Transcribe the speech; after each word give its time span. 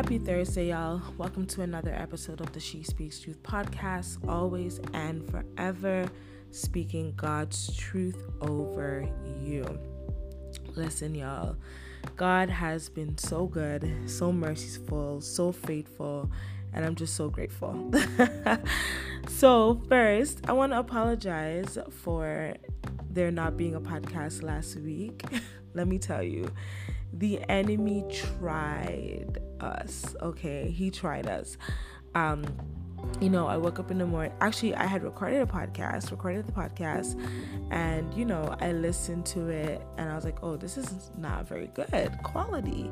Happy 0.00 0.16
Thursday, 0.16 0.70
y'all. 0.70 1.02
Welcome 1.18 1.44
to 1.48 1.60
another 1.60 1.92
episode 1.92 2.40
of 2.40 2.50
the 2.54 2.58
She 2.58 2.82
Speaks 2.82 3.20
Truth 3.20 3.42
podcast, 3.42 4.26
always 4.26 4.80
and 4.94 5.30
forever 5.30 6.08
speaking 6.52 7.12
God's 7.18 7.76
truth 7.76 8.24
over 8.40 9.06
you. 9.42 9.78
Listen, 10.74 11.14
y'all, 11.14 11.54
God 12.16 12.48
has 12.48 12.88
been 12.88 13.18
so 13.18 13.44
good, 13.44 13.92
so 14.06 14.32
merciful, 14.32 15.20
so 15.20 15.52
faithful, 15.52 16.30
and 16.72 16.82
I'm 16.86 16.94
just 16.94 17.14
so 17.14 17.28
grateful. 17.28 17.92
so, 19.28 19.82
first, 19.86 20.40
I 20.48 20.54
want 20.54 20.72
to 20.72 20.78
apologize 20.78 21.76
for 21.90 22.54
there 23.10 23.30
not 23.30 23.58
being 23.58 23.74
a 23.74 23.80
podcast 23.82 24.42
last 24.42 24.76
week. 24.76 25.22
Let 25.74 25.88
me 25.88 25.98
tell 25.98 26.22
you, 26.22 26.50
the 27.12 27.40
enemy 27.48 28.04
tried 28.10 29.38
us, 29.60 30.14
okay? 30.22 30.70
He 30.70 30.90
tried 30.90 31.26
us. 31.26 31.56
Um, 32.14 32.44
you 33.20 33.30
know, 33.30 33.46
I 33.46 33.56
woke 33.56 33.78
up 33.78 33.90
in 33.90 33.98
the 33.98 34.06
morning. 34.06 34.32
Actually, 34.40 34.74
I 34.74 34.86
had 34.86 35.02
recorded 35.02 35.42
a 35.42 35.46
podcast, 35.46 36.10
recorded 36.10 36.46
the 36.46 36.52
podcast, 36.52 37.20
and 37.70 38.12
you 38.14 38.24
know, 38.24 38.54
I 38.60 38.72
listened 38.72 39.26
to 39.26 39.48
it 39.48 39.82
and 39.96 40.10
I 40.10 40.14
was 40.14 40.24
like, 40.24 40.42
oh, 40.42 40.56
this 40.56 40.76
is 40.76 41.10
not 41.16 41.46
very 41.48 41.68
good 41.68 42.18
quality. 42.22 42.90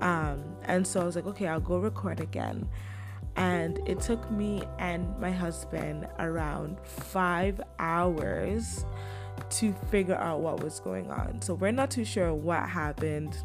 Um, 0.00 0.42
and 0.64 0.86
so 0.86 1.00
I 1.00 1.04
was 1.04 1.16
like, 1.16 1.26
okay, 1.26 1.46
I'll 1.46 1.60
go 1.60 1.78
record 1.78 2.20
again. 2.20 2.68
And 3.36 3.80
it 3.88 4.00
took 4.00 4.30
me 4.30 4.62
and 4.78 5.18
my 5.18 5.32
husband 5.32 6.06
around 6.18 6.78
five 6.84 7.60
hours 7.78 8.84
to 9.50 9.72
figure 9.90 10.16
out 10.16 10.40
what 10.40 10.62
was 10.62 10.80
going 10.80 11.10
on. 11.10 11.40
So 11.42 11.54
we're 11.54 11.72
not 11.72 11.90
too 11.90 12.04
sure 12.04 12.34
what 12.34 12.68
happened. 12.68 13.36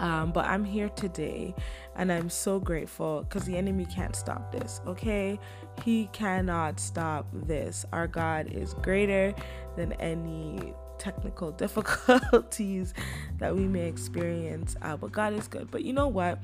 Um, 0.00 0.32
but 0.32 0.44
I'm 0.46 0.64
here 0.64 0.88
today 0.88 1.54
and 1.94 2.10
I'm 2.10 2.28
so 2.28 2.58
grateful 2.58 3.22
because 3.22 3.44
the 3.44 3.56
enemy 3.56 3.86
can't 3.86 4.16
stop 4.16 4.50
this, 4.50 4.80
okay? 4.86 5.38
He 5.84 6.08
cannot 6.12 6.80
stop 6.80 7.26
this. 7.32 7.86
Our 7.92 8.08
God 8.08 8.52
is 8.52 8.74
greater 8.74 9.34
than 9.76 9.92
any 9.94 10.74
technical 10.98 11.52
difficulties 11.64 12.92
that 13.38 13.54
we 13.54 13.66
may 13.66 13.86
experience, 13.88 14.76
uh, 14.82 14.96
but 14.96 15.12
God 15.12 15.32
is 15.32 15.46
good. 15.46 15.70
But 15.70 15.84
you 15.84 15.92
know 15.92 16.08
what? 16.08 16.40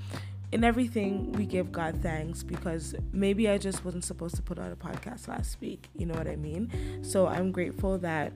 In 0.53 0.65
everything 0.65 1.33
we 1.33 1.47
give 1.47 1.71
God 1.71 2.01
thanks 2.03 2.43
because 2.43 2.95
maybe 3.13 3.49
I 3.49 3.59
just 3.59 3.85
wasn't 3.85 4.05
supposed 4.05 4.35
to 4.37 4.43
put 4.43 4.59
out 4.59 4.73
a 4.73 4.77
podcast 4.77 5.29
last 5.29 5.61
week. 5.61 5.89
You 5.97 6.07
know 6.07 6.15
what 6.15 6.27
I 6.27 6.37
mean? 6.37 7.03
So 7.05 7.27
I'm 7.27 7.53
grateful 7.53 7.99
that 7.99 8.33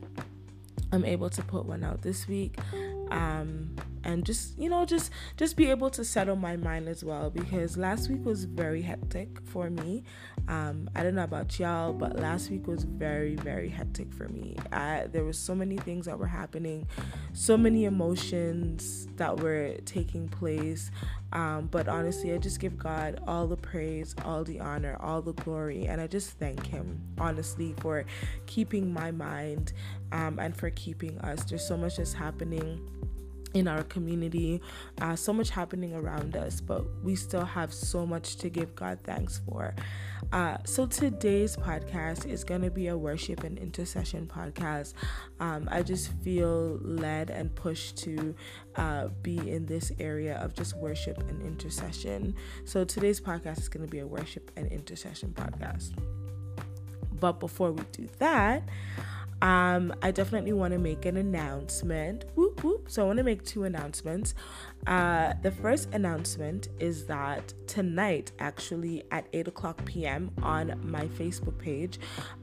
I'm 0.93 1.05
able 1.05 1.31
to 1.31 1.43
put 1.43 1.67
one 1.67 1.83
out 1.83 2.03
this 2.03 2.29
week. 2.29 2.57
Um, 3.11 3.75
and 4.05 4.25
just 4.25 4.59
you 4.59 4.69
know 4.69 4.85
just 4.85 5.11
just 5.37 5.57
be 5.57 5.71
able 5.71 5.91
to 5.91 6.05
settle 6.05 6.37
my 6.37 6.57
mind 6.57 6.89
as 6.89 7.03
well 7.03 7.31
because 7.31 7.77
last 7.77 8.11
week 8.11 8.25
was 8.25 8.45
very 8.45 8.83
hectic 8.83 9.41
for 9.47 9.71
me. 9.71 10.05
Um, 10.47 10.91
i 10.95 11.03
don't 11.03 11.15
know 11.15 11.25
about 11.25 11.59
y'all 11.59 11.95
but 11.95 12.19
last 12.19 12.51
week 12.51 12.67
was 12.67 12.85
very 12.85 13.35
very 13.37 13.69
hectic 13.69 14.13
for 14.13 14.29
me. 14.29 14.57
I, 14.73 15.07
there 15.11 15.25
were 15.25 15.33
so 15.33 15.55
many 15.55 15.79
things 15.79 16.07
that 16.07 16.19
were 16.19 16.27
happening 16.27 16.87
so 17.33 17.57
many 17.57 17.85
emotions 17.85 19.09
that 19.17 19.41
were 19.41 19.77
taking 19.85 20.29
place. 20.29 20.91
Um, 21.33 21.67
but 21.69 21.89
honestly 21.89 22.33
i 22.33 22.39
just 22.39 22.61
give 22.61 22.79
god 22.79 23.21
all 23.27 23.49
the 23.49 23.57
praise 23.57 24.15
all 24.25 24.45
the 24.45 24.61
honor 24.61 24.97
all 25.01 25.21
the 25.21 25.33
glory 25.33 25.87
and 25.87 26.01
i 26.01 26.07
just 26.07 26.39
thank 26.39 26.65
him 26.65 27.03
honestly 27.19 27.75
for 27.81 28.05
keeping 28.47 28.93
my 28.93 29.11
mind 29.11 29.73
um, 30.13 30.39
and 30.39 30.57
for 30.57 30.71
keeping 30.71 31.19
us. 31.21 31.45
There's 31.45 31.67
so 31.67 31.77
much 31.77 31.97
that's 31.97 32.13
happening 32.13 32.81
in 33.55 33.69
our 33.69 33.85
community, 33.85 34.61
uh, 35.01 35.17
so 35.17 35.33
much 35.33 35.51
happening 35.51 35.95
around 35.95 36.37
us, 36.37 36.61
but 36.61 36.85
we 37.03 37.15
still 37.15 37.45
have 37.45 37.73
so 37.73 38.05
much 38.05 38.37
to 38.37 38.51
give 38.51 38.75
God 38.75 38.99
thanks 39.05 39.41
for. 39.49 39.75
Uh, 40.33 40.57
so 40.65 40.87
today's 40.87 41.57
podcast 41.57 42.27
is 42.27 42.43
going 42.43 42.63
to 42.63 42.71
be 42.71 42.89
a 42.89 42.97
worship 42.97 43.45
and 43.45 43.57
intercession 43.59 44.27
podcast. 44.27 44.95
Um, 45.39 45.69
I 45.71 45.83
just 45.83 46.11
feel 46.23 46.79
led 46.83 47.31
and 47.31 47.55
pushed 47.55 47.97
to 47.99 48.35
uh, 48.77 49.09
be 49.23 49.51
in 49.51 49.67
this 49.67 49.93
area 50.01 50.37
of 50.39 50.55
just 50.55 50.77
worship 50.77 51.19
and 51.29 51.41
intercession. 51.43 52.35
So 52.65 52.85
today's 52.85 53.21
podcast 53.21 53.59
is 53.59 53.69
going 53.69 53.87
to 53.87 53.91
be 53.91 54.01
a 54.01 54.07
worship 54.07 54.51
and 54.57 54.67
intercession 54.73 55.33
podcast. 55.37 55.93
But 57.21 57.39
before 57.39 57.71
we 57.71 57.83
do 57.93 58.09
that, 58.19 58.69
um, 59.45 59.95
I 60.01 60.11
definitely 60.11 60.55
want 60.55 60.73
to 60.73 60.79
make 60.79 61.05
an 61.05 61.19
announcement. 61.19 62.25
Whoop, 62.35 62.65
whoop. 62.65 62.91
So 62.91 63.03
I 63.03 63.07
want 63.07 63.19
to 63.19 63.23
make 63.23 63.45
two 63.45 63.65
announcements. 63.65 64.35
Uh, 64.87 65.33
the 65.43 65.51
first 65.51 65.89
announcement 65.93 66.69
is 66.79 67.07
that 67.07 67.55
tonight, 67.67 68.33
actually 68.39 69.03
at 69.11 69.27
8 69.33 69.49
o'clock 69.49 69.85
p.m., 69.85 70.31
on 70.43 70.79
my 70.83 71.07
Facebook 71.07 71.59
page, 71.59 71.99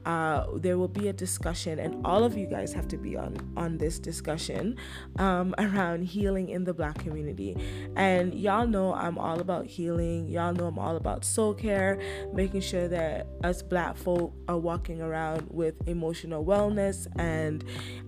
uh, 0.06 0.46
there 0.56 0.76
will 0.76 0.88
be 0.88 1.08
a 1.08 1.12
discussion, 1.12 1.78
and 1.78 2.04
all 2.04 2.24
of 2.24 2.36
you 2.36 2.46
guys 2.46 2.72
have 2.72 2.88
to 2.88 2.96
be 2.96 3.16
on, 3.16 3.36
on 3.56 3.78
this 3.78 3.98
discussion 3.98 4.76
um, 5.18 5.54
around 5.58 6.02
healing 6.02 6.48
in 6.48 6.64
the 6.64 6.74
black 6.74 6.98
community. 6.98 7.56
And 7.96 8.34
y'all 8.34 8.66
know 8.66 8.94
I'm 8.94 9.18
all 9.18 9.40
about 9.40 9.66
healing, 9.66 10.28
y'all 10.28 10.52
know 10.52 10.66
I'm 10.66 10.78
all 10.78 10.96
about 10.96 11.24
soul 11.24 11.54
care, 11.54 12.00
making 12.32 12.62
sure 12.62 12.88
that 12.88 13.28
us 13.44 13.62
black 13.62 13.96
folk 13.96 14.34
are 14.48 14.58
walking 14.58 15.00
around 15.00 15.46
with 15.50 15.74
emotional 15.86 16.44
wellness 16.44 17.06
and 17.18 17.64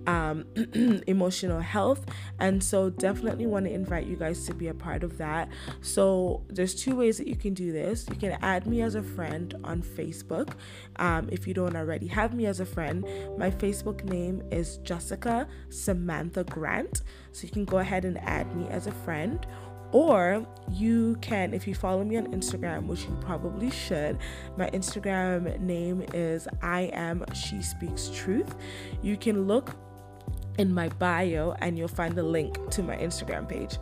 um, 0.08 0.44
emotional 1.06 1.60
health. 1.60 2.04
And 2.40 2.62
so, 2.62 2.90
definitely 2.90 3.46
want 3.46 3.66
to 3.66 3.72
invite 3.72 4.06
you 4.06 4.16
guys 4.16 4.23
guys 4.24 4.46
to 4.46 4.54
be 4.54 4.68
a 4.68 4.74
part 4.74 5.04
of 5.04 5.18
that. 5.18 5.48
So 5.82 6.42
there's 6.48 6.74
two 6.74 6.96
ways 6.96 7.18
that 7.18 7.28
you 7.28 7.36
can 7.36 7.52
do 7.52 7.72
this. 7.72 8.06
You 8.08 8.16
can 8.16 8.38
add 8.40 8.66
me 8.66 8.80
as 8.80 8.94
a 8.94 9.02
friend 9.02 9.54
on 9.64 9.82
Facebook. 9.82 10.54
Um, 10.96 11.28
if 11.30 11.46
you 11.46 11.52
don't 11.52 11.76
already 11.76 12.06
have 12.06 12.32
me 12.32 12.46
as 12.46 12.60
a 12.60 12.64
friend, 12.64 13.04
my 13.36 13.50
Facebook 13.50 14.02
name 14.04 14.42
is 14.50 14.78
Jessica 14.78 15.46
Samantha 15.68 16.44
Grant. 16.44 17.02
So 17.32 17.44
you 17.44 17.50
can 17.50 17.66
go 17.66 17.78
ahead 17.78 18.04
and 18.06 18.18
add 18.20 18.56
me 18.56 18.66
as 18.68 18.86
a 18.86 18.92
friend 18.92 19.46
or 19.92 20.44
you 20.72 21.16
can 21.20 21.54
if 21.54 21.68
you 21.68 21.74
follow 21.74 22.02
me 22.02 22.16
on 22.16 22.26
instagram 22.32 22.86
which 22.86 23.04
you 23.04 23.16
probably 23.20 23.70
should 23.70 24.18
my 24.56 24.68
instagram 24.70 25.56
name 25.60 26.04
is 26.12 26.48
i 26.62 26.90
am 26.94 27.24
she 27.32 27.62
speaks 27.62 28.08
truth 28.08 28.56
you 29.02 29.16
can 29.16 29.46
look 29.46 29.76
in 30.58 30.72
my 30.72 30.88
bio 30.88 31.54
and 31.60 31.76
you'll 31.76 31.88
find 31.88 32.14
the 32.14 32.22
link 32.22 32.58
to 32.70 32.82
my 32.82 32.96
Instagram 32.96 33.48
page. 33.48 33.78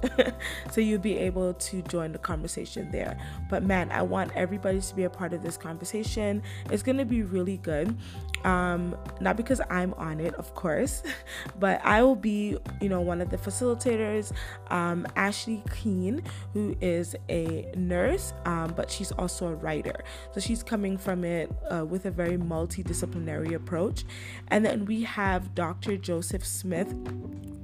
so 0.70 0.80
you'll 0.80 0.98
be 0.98 1.18
able 1.18 1.54
to 1.54 1.82
join 1.82 2.12
the 2.12 2.18
conversation 2.18 2.90
there. 2.90 3.18
But 3.50 3.62
man, 3.62 3.90
I 3.92 4.02
want 4.02 4.32
everybody 4.34 4.80
to 4.80 4.94
be 4.94 5.04
a 5.04 5.10
part 5.10 5.32
of 5.32 5.42
this 5.42 5.56
conversation. 5.56 6.42
It's 6.70 6.82
going 6.82 6.98
to 6.98 7.04
be 7.04 7.22
really 7.22 7.58
good. 7.58 7.96
Um, 8.44 8.96
not 9.20 9.36
because 9.36 9.60
I'm 9.70 9.94
on 9.94 10.18
it, 10.18 10.34
of 10.34 10.54
course, 10.54 11.02
but 11.60 11.80
I 11.84 12.02
will 12.02 12.16
be, 12.16 12.58
you 12.80 12.88
know, 12.88 13.00
one 13.00 13.20
of 13.20 13.30
the 13.30 13.36
facilitators. 13.36 14.32
Um, 14.68 15.06
Ashley 15.14 15.62
Keen, 15.80 16.22
who 16.52 16.76
is 16.80 17.14
a 17.28 17.70
nurse, 17.76 18.32
um, 18.44 18.72
but 18.74 18.90
she's 18.90 19.12
also 19.12 19.48
a 19.48 19.54
writer. 19.54 20.02
So 20.32 20.40
she's 20.40 20.62
coming 20.62 20.98
from 20.98 21.24
it 21.24 21.52
uh, 21.70 21.84
with 21.84 22.06
a 22.06 22.10
very 22.10 22.36
multidisciplinary 22.36 23.54
approach. 23.54 24.04
And 24.48 24.64
then 24.64 24.86
we 24.86 25.04
have 25.04 25.54
Dr. 25.54 25.96
Joseph 25.96 26.44
Smith, 26.44 26.61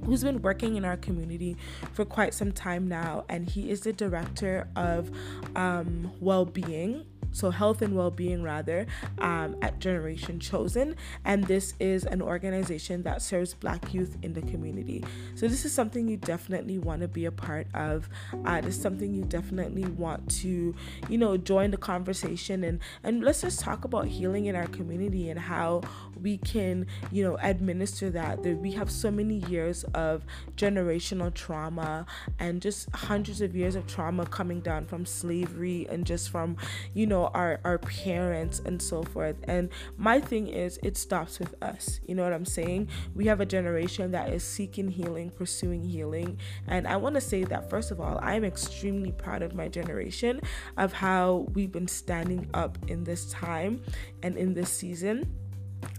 who's 0.05 0.23
been 0.23 0.41
working 0.41 0.75
in 0.75 0.85
our 0.85 0.97
community 0.97 1.55
for 1.93 2.05
quite 2.05 2.33
some 2.33 2.51
time 2.51 2.87
now, 2.87 3.25
and 3.29 3.49
he 3.49 3.69
is 3.69 3.81
the 3.81 3.93
director 3.93 4.67
of 4.75 5.11
um, 5.55 6.11
well 6.19 6.45
being 6.45 7.05
so 7.31 7.51
health 7.51 7.81
and 7.81 7.95
well-being 7.95 8.43
rather 8.43 8.87
um, 9.19 9.55
at 9.61 9.79
generation 9.79 10.39
chosen. 10.39 10.95
And 11.25 11.45
this 11.45 11.73
is 11.79 12.05
an 12.05 12.21
organization 12.21 13.03
that 13.03 13.21
serves 13.21 13.53
black 13.53 13.93
youth 13.93 14.17
in 14.21 14.33
the 14.33 14.41
community. 14.41 15.03
So 15.35 15.47
this 15.47 15.65
is 15.65 15.73
something 15.73 16.07
you 16.07 16.17
definitely 16.17 16.77
want 16.77 17.01
to 17.01 17.07
be 17.07 17.25
a 17.25 17.31
part 17.31 17.67
of. 17.73 18.09
Uh, 18.45 18.61
this 18.61 18.75
is 18.75 18.81
something 18.81 19.13
you 19.13 19.23
definitely 19.23 19.85
want 19.85 20.29
to 20.41 20.75
you 21.07 21.17
know 21.17 21.37
join 21.37 21.71
the 21.71 21.77
conversation. 21.77 22.63
And 22.63 22.79
and 23.03 23.23
let's 23.23 23.41
just 23.41 23.59
talk 23.59 23.85
about 23.85 24.07
healing 24.07 24.45
in 24.45 24.55
our 24.55 24.67
community 24.67 25.29
and 25.29 25.39
how 25.39 25.81
we 26.21 26.37
can 26.37 26.87
you 27.11 27.23
know 27.23 27.37
administer 27.41 28.09
that. 28.11 28.43
That 28.43 28.57
we 28.57 28.71
have 28.71 28.91
so 28.91 29.11
many 29.11 29.35
years 29.49 29.83
of 29.93 30.23
generational 30.55 31.33
trauma 31.33 32.05
and 32.39 32.61
just 32.61 32.89
hundreds 32.93 33.41
of 33.41 33.55
years 33.55 33.75
of 33.75 33.87
trauma 33.87 34.25
coming 34.25 34.61
down 34.61 34.85
from 34.85 35.05
slavery 35.05 35.87
and 35.89 36.05
just 36.05 36.29
from 36.29 36.57
you 36.93 37.07
know 37.07 37.18
our 37.27 37.59
our 37.63 37.77
parents 37.77 38.59
and 38.65 38.81
so 38.81 39.03
forth. 39.03 39.35
And 39.43 39.69
my 39.97 40.19
thing 40.19 40.47
is 40.47 40.79
it 40.83 40.97
stops 40.97 41.39
with 41.39 41.55
us. 41.61 41.99
You 42.05 42.15
know 42.15 42.23
what 42.23 42.33
i'm 42.33 42.45
saying? 42.45 42.89
We 43.15 43.25
have 43.25 43.41
a 43.41 43.45
generation 43.45 44.11
that 44.11 44.29
is 44.33 44.43
seeking 44.43 44.89
healing 44.89 45.29
pursuing 45.29 45.83
healing. 45.83 46.37
And 46.67 46.87
i 46.87 46.95
want 46.95 47.15
to 47.15 47.21
say 47.21 47.43
that 47.43 47.69
first 47.69 47.91
of 47.91 47.99
all 47.99 48.19
i'm 48.21 48.43
extremely 48.43 49.11
proud 49.11 49.41
of 49.41 49.53
my 49.53 49.67
generation 49.67 50.41
of 50.77 50.93
how 50.93 51.47
we've 51.53 51.71
been 51.71 51.87
standing 51.87 52.49
up 52.53 52.77
in 52.87 53.03
this 53.03 53.31
time 53.31 53.81
and 54.23 54.37
in 54.37 54.53
this 54.53 54.69
season 54.69 55.27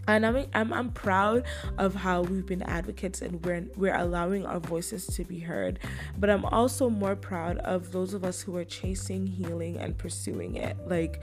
and 0.07 0.27
I'm, 0.27 0.47
I'm 0.55 0.73
I'm 0.73 0.91
proud 0.91 1.45
of 1.79 1.95
how 1.95 2.23
we've 2.23 2.47
been 2.47 2.63
advocates 2.63 3.23
and 3.23 3.45
we're 3.45 3.67
we're 3.77 3.97
allowing 3.97 4.47
our 4.47 4.61
voices 4.61 5.07
to 5.07 5.25
be 5.25 5.39
heard. 5.39 5.79
But 6.19 6.31
I'm 6.31 6.45
also 6.47 6.91
more 6.91 7.17
proud 7.17 7.59
of 7.59 7.93
those 7.93 8.15
of 8.15 8.25
us 8.25 8.41
who 8.41 8.57
are 8.57 8.65
chasing 8.65 9.27
healing 9.27 9.77
and 9.77 9.97
pursuing 9.97 10.57
it. 10.57 10.77
Like 10.87 11.23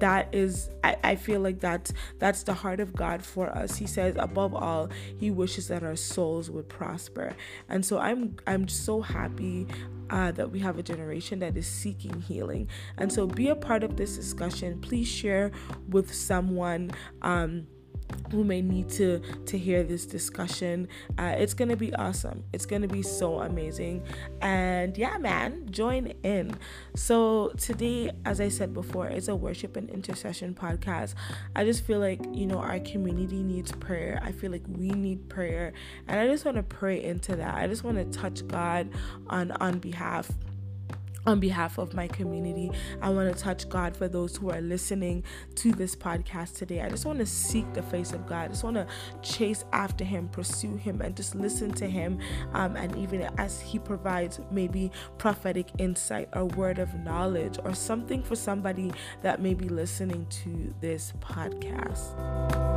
that 0.00 0.34
is 0.34 0.68
I, 0.84 0.96
I 1.02 1.16
feel 1.16 1.40
like 1.40 1.60
that's 1.60 1.92
that's 2.18 2.42
the 2.42 2.52
heart 2.52 2.80
of 2.80 2.94
god 2.94 3.24
for 3.24 3.48
us 3.48 3.76
he 3.76 3.86
says 3.86 4.14
above 4.18 4.54
all 4.54 4.90
he 5.18 5.30
wishes 5.30 5.68
that 5.68 5.82
our 5.82 5.96
souls 5.96 6.50
would 6.50 6.68
prosper 6.68 7.34
and 7.68 7.84
so 7.84 7.98
i'm 7.98 8.36
i'm 8.46 8.68
so 8.68 9.00
happy 9.00 9.66
uh, 10.10 10.30
that 10.32 10.50
we 10.52 10.60
have 10.60 10.78
a 10.78 10.82
generation 10.82 11.40
that 11.40 11.56
is 11.56 11.66
seeking 11.66 12.20
healing 12.20 12.68
and 12.98 13.12
so 13.12 13.26
be 13.26 13.48
a 13.48 13.56
part 13.56 13.82
of 13.82 13.96
this 13.96 14.16
discussion 14.16 14.78
please 14.80 15.08
share 15.08 15.50
with 15.88 16.14
someone 16.14 16.90
um, 17.22 17.66
who 18.30 18.44
may 18.44 18.62
need 18.62 18.88
to 18.90 19.20
to 19.46 19.58
hear 19.58 19.82
this 19.82 20.06
discussion. 20.06 20.88
Uh, 21.18 21.34
it's 21.38 21.54
gonna 21.54 21.76
be 21.76 21.94
awesome. 21.94 22.44
It's 22.52 22.66
gonna 22.66 22.88
be 22.88 23.02
so 23.02 23.40
amazing. 23.40 24.02
And 24.40 24.96
yeah 24.96 25.18
man 25.18 25.66
join 25.70 26.12
in. 26.22 26.56
So 26.94 27.52
today 27.58 28.10
as 28.24 28.40
i 28.40 28.48
said 28.48 28.72
before 28.72 29.06
it's 29.08 29.28
a 29.28 29.36
worship 29.36 29.76
and 29.76 29.88
intercession 29.90 30.54
podcast. 30.54 31.14
I 31.54 31.64
just 31.64 31.84
feel 31.84 31.98
like 31.98 32.20
you 32.32 32.46
know 32.46 32.58
our 32.58 32.80
community 32.80 33.42
needs 33.42 33.72
prayer. 33.72 34.20
I 34.22 34.32
feel 34.32 34.50
like 34.50 34.64
we 34.68 34.90
need 34.90 35.28
prayer. 35.28 35.72
And 36.08 36.20
i 36.20 36.26
just 36.26 36.44
want 36.44 36.56
to 36.56 36.62
pray 36.62 37.02
into 37.02 37.36
that. 37.36 37.54
I 37.54 37.66
just 37.66 37.84
want 37.84 37.96
to 37.96 38.18
touch 38.18 38.46
god 38.48 38.90
on 39.28 39.52
on 39.52 39.78
behalf 39.78 40.30
on 41.26 41.40
behalf 41.40 41.78
of 41.78 41.94
my 41.94 42.06
community. 42.08 42.70
I 43.02 43.10
want 43.10 43.34
to 43.34 43.42
touch 43.42 43.68
God 43.68 43.96
for 43.96 44.08
those 44.08 44.36
who 44.36 44.50
are 44.50 44.60
listening 44.60 45.24
to 45.56 45.72
this 45.72 45.96
podcast 45.96 46.56
today. 46.56 46.80
I 46.80 46.88
just 46.88 47.04
want 47.04 47.18
to 47.18 47.26
seek 47.26 47.72
the 47.74 47.82
face 47.82 48.12
of 48.12 48.26
God. 48.26 48.44
I 48.44 48.48
just 48.48 48.64
want 48.64 48.76
to 48.76 48.86
chase 49.22 49.64
after 49.72 50.04
Him, 50.04 50.28
pursue 50.28 50.76
Him, 50.76 51.00
and 51.00 51.16
just 51.16 51.34
listen 51.34 51.72
to 51.74 51.86
Him. 51.86 52.18
Um, 52.52 52.76
and 52.76 52.96
even 52.96 53.22
as 53.38 53.60
He 53.60 53.78
provides 53.78 54.40
maybe 54.50 54.90
prophetic 55.18 55.68
insight 55.78 56.28
or 56.32 56.44
word 56.44 56.78
of 56.78 56.94
knowledge 57.00 57.58
or 57.64 57.74
something 57.74 58.22
for 58.22 58.36
somebody 58.36 58.92
that 59.22 59.40
may 59.40 59.54
be 59.54 59.68
listening 59.68 60.26
to 60.44 60.74
this 60.80 61.12
podcast. 61.20 62.75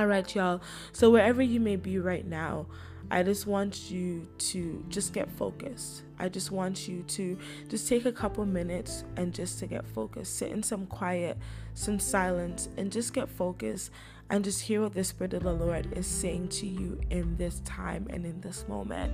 All 0.00 0.06
right, 0.06 0.32
y'all. 0.32 0.60
So, 0.92 1.10
wherever 1.10 1.42
you 1.42 1.58
may 1.58 1.74
be 1.74 1.98
right 1.98 2.24
now, 2.24 2.66
I 3.10 3.24
just 3.24 3.48
want 3.48 3.90
you 3.90 4.28
to 4.38 4.84
just 4.88 5.12
get 5.12 5.28
focused. 5.28 6.02
I 6.20 6.28
just 6.28 6.52
want 6.52 6.86
you 6.86 7.02
to 7.02 7.36
just 7.68 7.88
take 7.88 8.04
a 8.04 8.12
couple 8.12 8.46
minutes 8.46 9.02
and 9.16 9.34
just 9.34 9.58
to 9.58 9.66
get 9.66 9.84
focused. 9.88 10.36
Sit 10.36 10.52
in 10.52 10.62
some 10.62 10.86
quiet, 10.86 11.36
some 11.74 11.98
silence, 11.98 12.68
and 12.76 12.92
just 12.92 13.12
get 13.12 13.28
focused 13.28 13.90
and 14.30 14.44
just 14.44 14.62
hear 14.62 14.82
what 14.82 14.94
the 14.94 15.02
Spirit 15.02 15.34
of 15.34 15.42
the 15.42 15.52
Lord 15.52 15.92
is 15.98 16.06
saying 16.06 16.50
to 16.50 16.66
you 16.68 17.00
in 17.10 17.36
this 17.36 17.58
time 17.64 18.06
and 18.10 18.24
in 18.24 18.40
this 18.40 18.68
moment. 18.68 19.12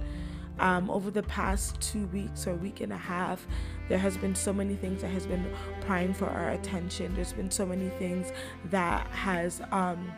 Um, 0.58 0.90
over 0.90 1.10
the 1.10 1.22
past 1.22 1.80
two 1.80 2.06
weeks 2.08 2.46
or 2.46 2.54
week 2.54 2.80
and 2.80 2.92
a 2.92 2.98
half, 2.98 3.46
there 3.88 3.98
has 3.98 4.18
been 4.18 4.34
so 4.34 4.52
many 4.52 4.76
things 4.76 5.00
that 5.00 5.08
has 5.08 5.26
been 5.26 5.50
prying 5.80 6.12
for 6.12 6.26
our 6.26 6.50
attention. 6.50 7.14
There's 7.14 7.32
been 7.32 7.50
so 7.50 7.64
many 7.64 7.88
things 7.88 8.32
that 8.66 9.06
has 9.08 9.62
um, 9.72 10.12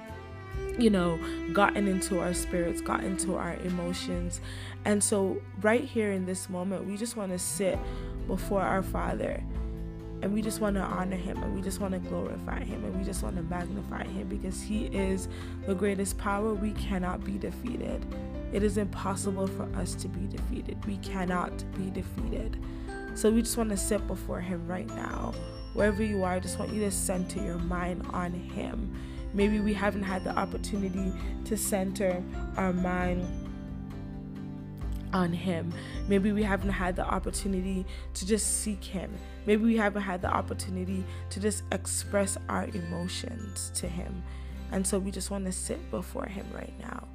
you 0.79 0.91
know, 0.91 1.19
gotten 1.53 1.89
into 1.89 2.21
our 2.21 2.35
spirits, 2.35 2.81
got 2.81 3.03
into 3.03 3.37
our 3.37 3.55
emotions. 3.65 4.41
And 4.85 5.03
so, 5.03 5.41
right 5.61 5.85
here 5.85 6.13
in 6.13 6.27
this 6.27 6.49
moment, 6.49 6.87
we 6.87 6.97
just 6.97 7.17
want 7.17 7.33
to 7.33 7.39
sit 7.39 7.79
before 8.27 8.63
our 8.63 8.83
Father 8.83 9.43
and 10.23 10.33
we 10.33 10.43
just 10.43 10.61
want 10.61 10.77
to 10.77 10.83
honor 10.83 11.17
him 11.17 11.43
and 11.43 11.55
we 11.55 11.61
just 11.61 11.81
want 11.81 11.93
to 11.93 12.01
glorify 12.01 12.63
him 12.63 12.85
and 12.85 12.99
we 12.99 13.05
just 13.05 13.23
want 13.23 13.37
to 13.37 13.43
magnify 13.43 14.05
him 14.05 14.27
because 14.29 14.63
he 14.63 14.87
is 14.87 15.29
the 15.67 15.75
greatest 15.75 16.19
power. 16.19 16.55
We 16.55 16.73
cannot 16.73 17.25
be 17.25 17.39
defeated. 17.39 18.05
It 18.53 18.63
is 18.63 18.79
impossible 18.79 19.47
for 19.47 19.69
us 19.77 19.95
to 19.97 20.09
be 20.09 20.27
defeated. 20.27 20.85
We 20.87 20.97
cannot 20.99 21.65
be 21.77 21.91
defeated. 21.91 22.59
So, 23.15 23.31
we 23.31 23.43
just 23.43 23.57
want 23.57 23.71
to 23.71 23.77
sit 23.77 24.07
before 24.07 24.41
him 24.41 24.67
right 24.67 24.89
now. 24.89 25.33
Wherever 25.73 26.03
you 26.03 26.23
are, 26.23 26.33
I 26.33 26.41
just 26.41 26.59
want 26.59 26.73
you 26.73 26.81
to 26.81 26.91
center 26.91 27.43
your 27.43 27.59
mind 27.59 28.07
on 28.11 28.33
him 28.33 28.95
Maybe 29.35 29.61
we 29.61 29.75
haven't 29.75 30.03
had 30.03 30.25
the 30.25 30.37
opportunity 30.37 31.13
to 31.45 31.57
center 31.57 32.23
our 32.57 32.73
mind 32.73 33.27
on 35.13 35.33
Him. 35.33 35.73
Maybe 36.09 36.33
we 36.33 36.43
haven't 36.43 36.71
had 36.71 36.97
the 36.97 37.05
opportunity 37.05 37.85
to 38.15 38.27
just 38.27 38.63
seek 38.63 38.83
Him. 38.83 39.13
Maybe 39.47 39.63
we 39.63 39.77
haven't 39.77 40.03
had 40.03 40.23
the 40.23 40.29
opportunity 40.29 41.05
to 41.31 41.41
just 41.41 41.65
express 41.73 42.37
our 42.49 42.65
emotions 42.67 43.71
to 43.75 43.89
Him. 43.89 44.23
And 44.73 44.87
so 44.87 44.99
we 44.99 45.11
just 45.11 45.31
want 45.31 45.45
to 45.47 45.53
sit 45.53 45.91
before 45.91 46.27
Him 46.27 46.47
right 46.53 46.75
now. 46.81 47.07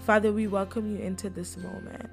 Father, 0.00 0.32
we 0.32 0.46
welcome 0.46 0.90
you 0.90 1.02
into 1.02 1.30
this 1.30 1.56
moment. 1.56 2.10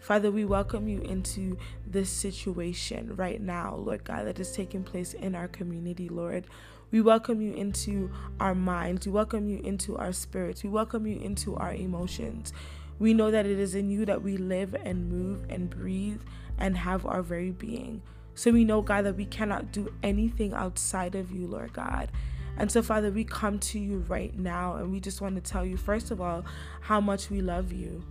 Father, 0.00 0.30
we 0.30 0.44
welcome 0.44 0.88
you 0.88 1.00
into 1.02 1.58
this 1.86 2.08
situation 2.08 3.14
right 3.16 3.40
now, 3.40 3.74
Lord 3.74 4.04
God, 4.04 4.26
that 4.26 4.38
is 4.38 4.52
taking 4.52 4.82
place 4.82 5.12
in 5.12 5.34
our 5.34 5.48
community, 5.48 6.08
Lord. 6.08 6.46
We 6.90 7.02
welcome 7.02 7.42
you 7.42 7.52
into 7.52 8.10
our 8.40 8.54
minds. 8.54 9.06
We 9.06 9.12
welcome 9.12 9.46
you 9.46 9.60
into 9.62 9.98
our 9.98 10.12
spirits. 10.12 10.64
We 10.64 10.70
welcome 10.70 11.06
you 11.06 11.18
into 11.20 11.54
our 11.56 11.74
emotions. 11.74 12.52
We 12.98 13.12
know 13.12 13.30
that 13.30 13.44
it 13.44 13.58
is 13.58 13.74
in 13.74 13.90
you 13.90 14.06
that 14.06 14.22
we 14.22 14.38
live 14.38 14.74
and 14.74 15.10
move 15.10 15.44
and 15.50 15.68
breathe 15.68 16.22
and 16.56 16.78
have 16.78 17.04
our 17.04 17.22
very 17.22 17.50
being. 17.50 18.00
So 18.34 18.52
we 18.52 18.64
know, 18.64 18.80
God, 18.80 19.04
that 19.04 19.16
we 19.16 19.26
cannot 19.26 19.70
do 19.70 19.92
anything 20.02 20.54
outside 20.54 21.14
of 21.14 21.30
you, 21.30 21.46
Lord 21.46 21.74
God. 21.74 22.10
And 22.56 22.72
so, 22.72 22.82
Father, 22.82 23.10
we 23.10 23.22
come 23.22 23.58
to 23.58 23.78
you 23.78 23.98
right 24.08 24.36
now 24.36 24.76
and 24.76 24.90
we 24.90 24.98
just 24.98 25.20
want 25.20 25.36
to 25.36 25.42
tell 25.42 25.66
you, 25.66 25.76
first 25.76 26.10
of 26.10 26.20
all, 26.20 26.44
how 26.80 27.00
much 27.00 27.28
we 27.28 27.42
love 27.42 27.72
you. 27.72 28.02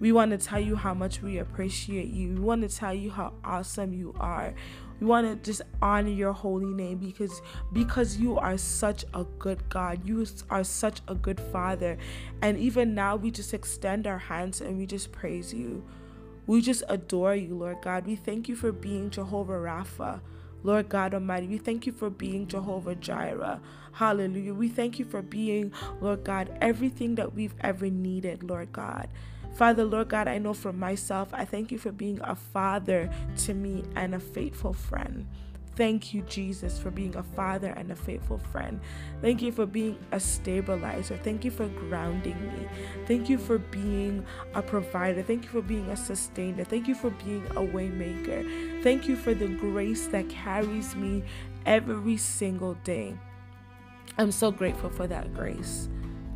We 0.00 0.12
want 0.12 0.30
to 0.30 0.38
tell 0.38 0.60
you 0.60 0.76
how 0.76 0.94
much 0.94 1.22
we 1.22 1.38
appreciate 1.38 2.08
you. 2.08 2.34
We 2.34 2.40
want 2.40 2.68
to 2.68 2.74
tell 2.74 2.94
you 2.94 3.10
how 3.10 3.34
awesome 3.44 3.92
you 3.92 4.14
are. 4.20 4.54
We 5.00 5.06
want 5.06 5.26
to 5.26 5.50
just 5.50 5.62
honor 5.80 6.08
your 6.08 6.32
holy 6.32 6.72
name 6.72 6.98
because 6.98 7.40
because 7.72 8.16
you 8.16 8.36
are 8.38 8.58
such 8.58 9.04
a 9.14 9.24
good 9.38 9.68
God. 9.68 10.06
You 10.06 10.26
are 10.50 10.64
such 10.64 11.00
a 11.08 11.14
good 11.14 11.40
Father. 11.40 11.98
And 12.42 12.58
even 12.58 12.94
now 12.94 13.16
we 13.16 13.30
just 13.30 13.54
extend 13.54 14.06
our 14.06 14.18
hands 14.18 14.60
and 14.60 14.78
we 14.78 14.86
just 14.86 15.12
praise 15.12 15.52
you. 15.52 15.84
We 16.46 16.62
just 16.62 16.82
adore 16.88 17.34
you, 17.34 17.54
Lord 17.56 17.78
God. 17.82 18.06
We 18.06 18.16
thank 18.16 18.48
you 18.48 18.56
for 18.56 18.72
being 18.72 19.10
Jehovah 19.10 19.52
Rapha. 19.52 20.20
Lord 20.64 20.88
God 20.88 21.14
Almighty, 21.14 21.46
we 21.46 21.58
thank 21.58 21.86
you 21.86 21.92
for 21.92 22.10
being 22.10 22.48
Jehovah 22.48 22.96
Jireh. 22.96 23.60
Hallelujah. 23.92 24.54
We 24.54 24.68
thank 24.68 24.98
you 24.98 25.04
for 25.04 25.22
being, 25.22 25.72
Lord 26.00 26.24
God, 26.24 26.56
everything 26.60 27.14
that 27.14 27.34
we've 27.34 27.54
ever 27.60 27.88
needed, 27.90 28.42
Lord 28.42 28.72
God. 28.72 29.08
Father, 29.58 29.84
Lord 29.84 30.08
God, 30.08 30.28
I 30.28 30.38
know 30.38 30.54
for 30.54 30.72
myself, 30.72 31.30
I 31.32 31.44
thank 31.44 31.72
you 31.72 31.78
for 31.78 31.90
being 31.90 32.20
a 32.22 32.36
father 32.36 33.10
to 33.38 33.54
me 33.54 33.82
and 33.96 34.14
a 34.14 34.20
faithful 34.20 34.72
friend. 34.72 35.26
Thank 35.74 36.14
you, 36.14 36.22
Jesus, 36.22 36.78
for 36.78 36.92
being 36.92 37.16
a 37.16 37.24
father 37.24 37.74
and 37.76 37.90
a 37.90 37.96
faithful 37.96 38.38
friend. 38.38 38.80
Thank 39.20 39.42
you 39.42 39.50
for 39.50 39.66
being 39.66 39.98
a 40.12 40.20
stabilizer. 40.20 41.16
Thank 41.16 41.44
you 41.44 41.50
for 41.50 41.66
grounding 41.66 42.40
me. 42.40 42.68
Thank 43.06 43.28
you 43.28 43.36
for 43.36 43.58
being 43.58 44.24
a 44.54 44.62
provider. 44.62 45.24
Thank 45.24 45.42
you 45.42 45.50
for 45.50 45.62
being 45.62 45.90
a 45.90 45.96
sustainer. 45.96 46.62
Thank 46.62 46.86
you 46.86 46.94
for 46.94 47.10
being 47.10 47.44
a 47.50 47.60
waymaker. 47.60 48.82
Thank 48.84 49.08
you 49.08 49.16
for 49.16 49.34
the 49.34 49.48
grace 49.48 50.06
that 50.06 50.28
carries 50.28 50.94
me 50.94 51.24
every 51.66 52.16
single 52.16 52.74
day. 52.84 53.16
I'm 54.18 54.30
so 54.30 54.52
grateful 54.52 54.90
for 54.90 55.08
that 55.08 55.34
grace. 55.34 55.88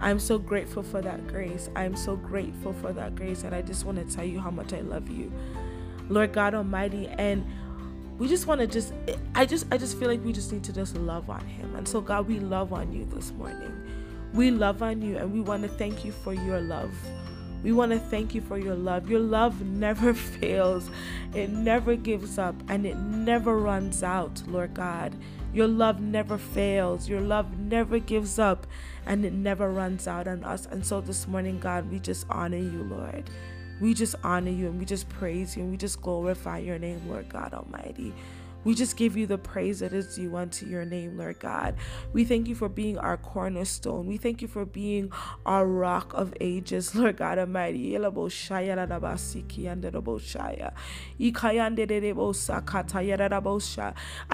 I'm 0.02 0.18
so 0.18 0.36
grateful 0.36 0.82
for 0.82 1.00
that 1.00 1.28
grace. 1.28 1.70
I'm 1.76 1.94
so 1.94 2.16
grateful 2.16 2.72
for 2.74 2.92
that 2.92 3.14
grace. 3.14 3.44
And 3.44 3.54
I 3.54 3.62
just 3.62 3.86
want 3.86 3.98
to 3.98 4.14
tell 4.14 4.24
you 4.24 4.40
how 4.40 4.50
much 4.50 4.72
I 4.72 4.80
love 4.80 5.08
you, 5.08 5.32
Lord 6.08 6.32
God 6.32 6.54
Almighty. 6.54 7.06
And 7.06 7.46
we 8.18 8.28
just 8.28 8.46
want 8.46 8.60
to 8.60 8.66
just, 8.66 8.92
I 9.34 9.46
just, 9.46 9.66
I 9.70 9.78
just 9.78 9.96
feel 9.98 10.08
like 10.08 10.22
we 10.24 10.32
just 10.32 10.52
need 10.52 10.64
to 10.64 10.72
just 10.72 10.96
love 10.96 11.30
on 11.30 11.46
Him. 11.46 11.76
And 11.76 11.86
so, 11.86 12.00
God, 12.00 12.26
we 12.26 12.40
love 12.40 12.72
on 12.72 12.92
you 12.92 13.04
this 13.06 13.30
morning. 13.32 13.72
We 14.34 14.50
love 14.50 14.82
on 14.82 15.02
you 15.02 15.18
and 15.18 15.32
we 15.32 15.40
want 15.40 15.62
to 15.62 15.68
thank 15.68 16.04
you 16.04 16.10
for 16.10 16.34
your 16.34 16.60
love. 16.60 16.92
We 17.62 17.70
want 17.70 17.92
to 17.92 17.98
thank 17.98 18.34
you 18.34 18.40
for 18.40 18.58
your 18.58 18.74
love. 18.74 19.08
Your 19.08 19.20
love 19.20 19.62
never 19.62 20.14
fails, 20.40 20.90
it 21.32 21.50
never 21.50 21.94
gives 21.94 22.38
up, 22.38 22.56
and 22.68 22.84
it 22.84 22.96
never 22.96 23.56
runs 23.56 24.02
out, 24.02 24.42
Lord 24.48 24.74
God. 24.74 25.14
Your 25.52 25.68
love 25.68 26.00
never 26.00 26.38
fails. 26.38 27.08
Your 27.08 27.20
love 27.20 27.58
never 27.58 27.98
gives 27.98 28.38
up 28.38 28.66
and 29.06 29.24
it 29.24 29.32
never 29.32 29.70
runs 29.70 30.08
out 30.08 30.26
on 30.26 30.44
us. 30.44 30.66
And 30.66 30.84
so 30.84 31.00
this 31.00 31.28
morning, 31.28 31.58
God, 31.58 31.90
we 31.90 31.98
just 31.98 32.26
honor 32.30 32.56
you, 32.56 32.84
Lord. 32.84 33.28
We 33.80 33.94
just 33.94 34.14
honor 34.22 34.50
you 34.50 34.68
and 34.68 34.78
we 34.78 34.84
just 34.84 35.08
praise 35.08 35.56
you 35.56 35.62
and 35.62 35.70
we 35.70 35.76
just 35.76 36.00
glorify 36.00 36.58
your 36.58 36.78
name, 36.78 37.02
Lord 37.08 37.28
God 37.28 37.52
Almighty. 37.52 38.14
We 38.64 38.74
just 38.74 38.96
give 38.96 39.16
you 39.16 39.26
the 39.26 39.38
praise 39.38 39.80
that 39.80 39.92
is 39.92 40.14
due 40.14 40.36
unto 40.36 40.66
your 40.66 40.84
name, 40.84 41.18
Lord 41.18 41.40
God. 41.40 41.74
We 42.12 42.24
thank 42.24 42.48
you 42.48 42.54
for 42.54 42.68
being 42.68 42.98
our 42.98 43.16
cornerstone. 43.16 44.06
We 44.06 44.16
thank 44.16 44.42
you 44.42 44.48
for 44.48 44.64
being 44.64 45.12
our 45.44 45.66
rock 45.66 46.12
of 46.14 46.34
ages, 46.40 46.94
Lord 46.94 47.16
God 47.16 47.38
Almighty. 47.38 47.96
I 47.96 47.98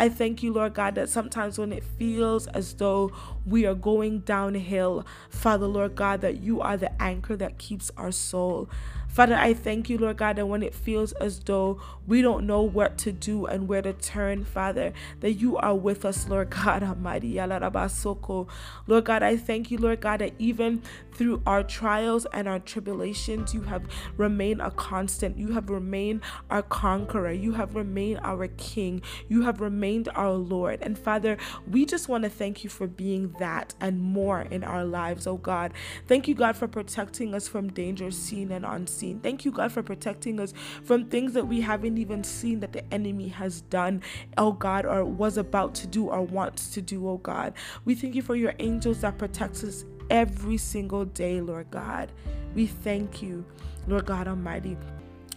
thank 0.08 0.42
you, 0.42 0.52
Lord 0.52 0.74
God, 0.74 0.94
that 0.94 1.08
sometimes 1.08 1.58
when 1.58 1.72
it 1.72 1.84
feels 1.84 2.46
as 2.48 2.74
though 2.74 3.12
we 3.46 3.66
are 3.66 3.74
going 3.74 4.20
downhill, 4.20 5.06
Father, 5.30 5.66
Lord 5.66 5.94
God, 5.94 6.20
that 6.20 6.40
you 6.40 6.60
are 6.60 6.76
the 6.76 7.02
anchor 7.02 7.36
that 7.36 7.58
keeps 7.58 7.90
our 7.96 8.12
soul. 8.12 8.68
Father, 9.08 9.34
I 9.34 9.52
thank 9.52 9.90
you, 9.90 9.98
Lord 9.98 10.18
God, 10.18 10.36
that 10.36 10.46
when 10.46 10.62
it 10.62 10.74
feels 10.74 11.12
as 11.12 11.40
though 11.40 11.80
we 12.06 12.22
don't 12.22 12.46
know 12.46 12.62
what 12.62 12.96
to 12.98 13.10
do 13.10 13.46
and 13.46 13.66
where 13.66 13.82
to 13.82 13.92
turn, 13.92 14.44
Father, 14.44 14.92
that 15.20 15.32
you 15.32 15.56
are 15.56 15.74
with 15.74 16.04
us, 16.04 16.28
Lord 16.28 16.50
God 16.50 16.82
Almighty. 16.82 17.34
Lord 17.38 19.04
God, 19.04 19.22
I 19.22 19.36
thank 19.36 19.70
you, 19.70 19.78
Lord 19.78 20.00
God, 20.00 20.20
that 20.20 20.34
even 20.38 20.82
through 21.12 21.42
our 21.46 21.64
trials 21.64 22.26
and 22.32 22.46
our 22.46 22.60
tribulations, 22.60 23.52
you 23.54 23.62
have 23.62 23.82
remained 24.16 24.60
a 24.60 24.70
constant. 24.70 25.36
You 25.36 25.52
have 25.52 25.68
remained 25.68 26.20
our 26.48 26.62
conqueror. 26.62 27.32
You 27.32 27.52
have 27.54 27.74
remained 27.74 28.20
our 28.22 28.46
King. 28.46 29.02
You 29.28 29.42
have 29.42 29.60
remained 29.60 30.08
our 30.14 30.32
Lord. 30.32 30.80
And 30.80 30.96
Father, 30.96 31.36
we 31.68 31.84
just 31.86 32.08
want 32.08 32.22
to 32.24 32.30
thank 32.30 32.62
you 32.62 32.70
for 32.70 32.86
being 32.86 33.34
that 33.40 33.74
and 33.80 34.00
more 34.00 34.42
in 34.42 34.62
our 34.62 34.84
lives, 34.84 35.26
oh 35.26 35.38
God. 35.38 35.72
Thank 36.06 36.28
you, 36.28 36.34
God, 36.34 36.56
for 36.56 36.68
protecting 36.68 37.34
us 37.34 37.48
from 37.48 37.68
danger 37.70 38.10
seen 38.10 38.52
and 38.52 38.64
unseen. 38.64 38.97
Thank 39.22 39.44
you, 39.44 39.50
God, 39.52 39.72
for 39.72 39.82
protecting 39.82 40.40
us 40.40 40.52
from 40.84 41.06
things 41.06 41.32
that 41.34 41.46
we 41.46 41.60
haven't 41.60 41.98
even 41.98 42.24
seen 42.24 42.60
that 42.60 42.72
the 42.72 42.92
enemy 42.92 43.28
has 43.28 43.62
done, 43.62 44.02
oh 44.36 44.52
God, 44.52 44.84
or 44.84 45.04
was 45.04 45.36
about 45.36 45.74
to 45.76 45.86
do 45.86 46.08
or 46.08 46.22
wants 46.22 46.70
to 46.70 46.82
do, 46.82 47.08
oh 47.08 47.18
God. 47.18 47.54
We 47.84 47.94
thank 47.94 48.14
you 48.14 48.22
for 48.22 48.36
your 48.36 48.54
angels 48.58 49.00
that 49.00 49.18
protects 49.18 49.64
us 49.64 49.84
every 50.10 50.56
single 50.56 51.04
day, 51.04 51.40
Lord 51.40 51.70
God. 51.70 52.12
We 52.54 52.66
thank 52.66 53.22
you, 53.22 53.44
Lord 53.86 54.06
God 54.06 54.28
Almighty. 54.28 54.76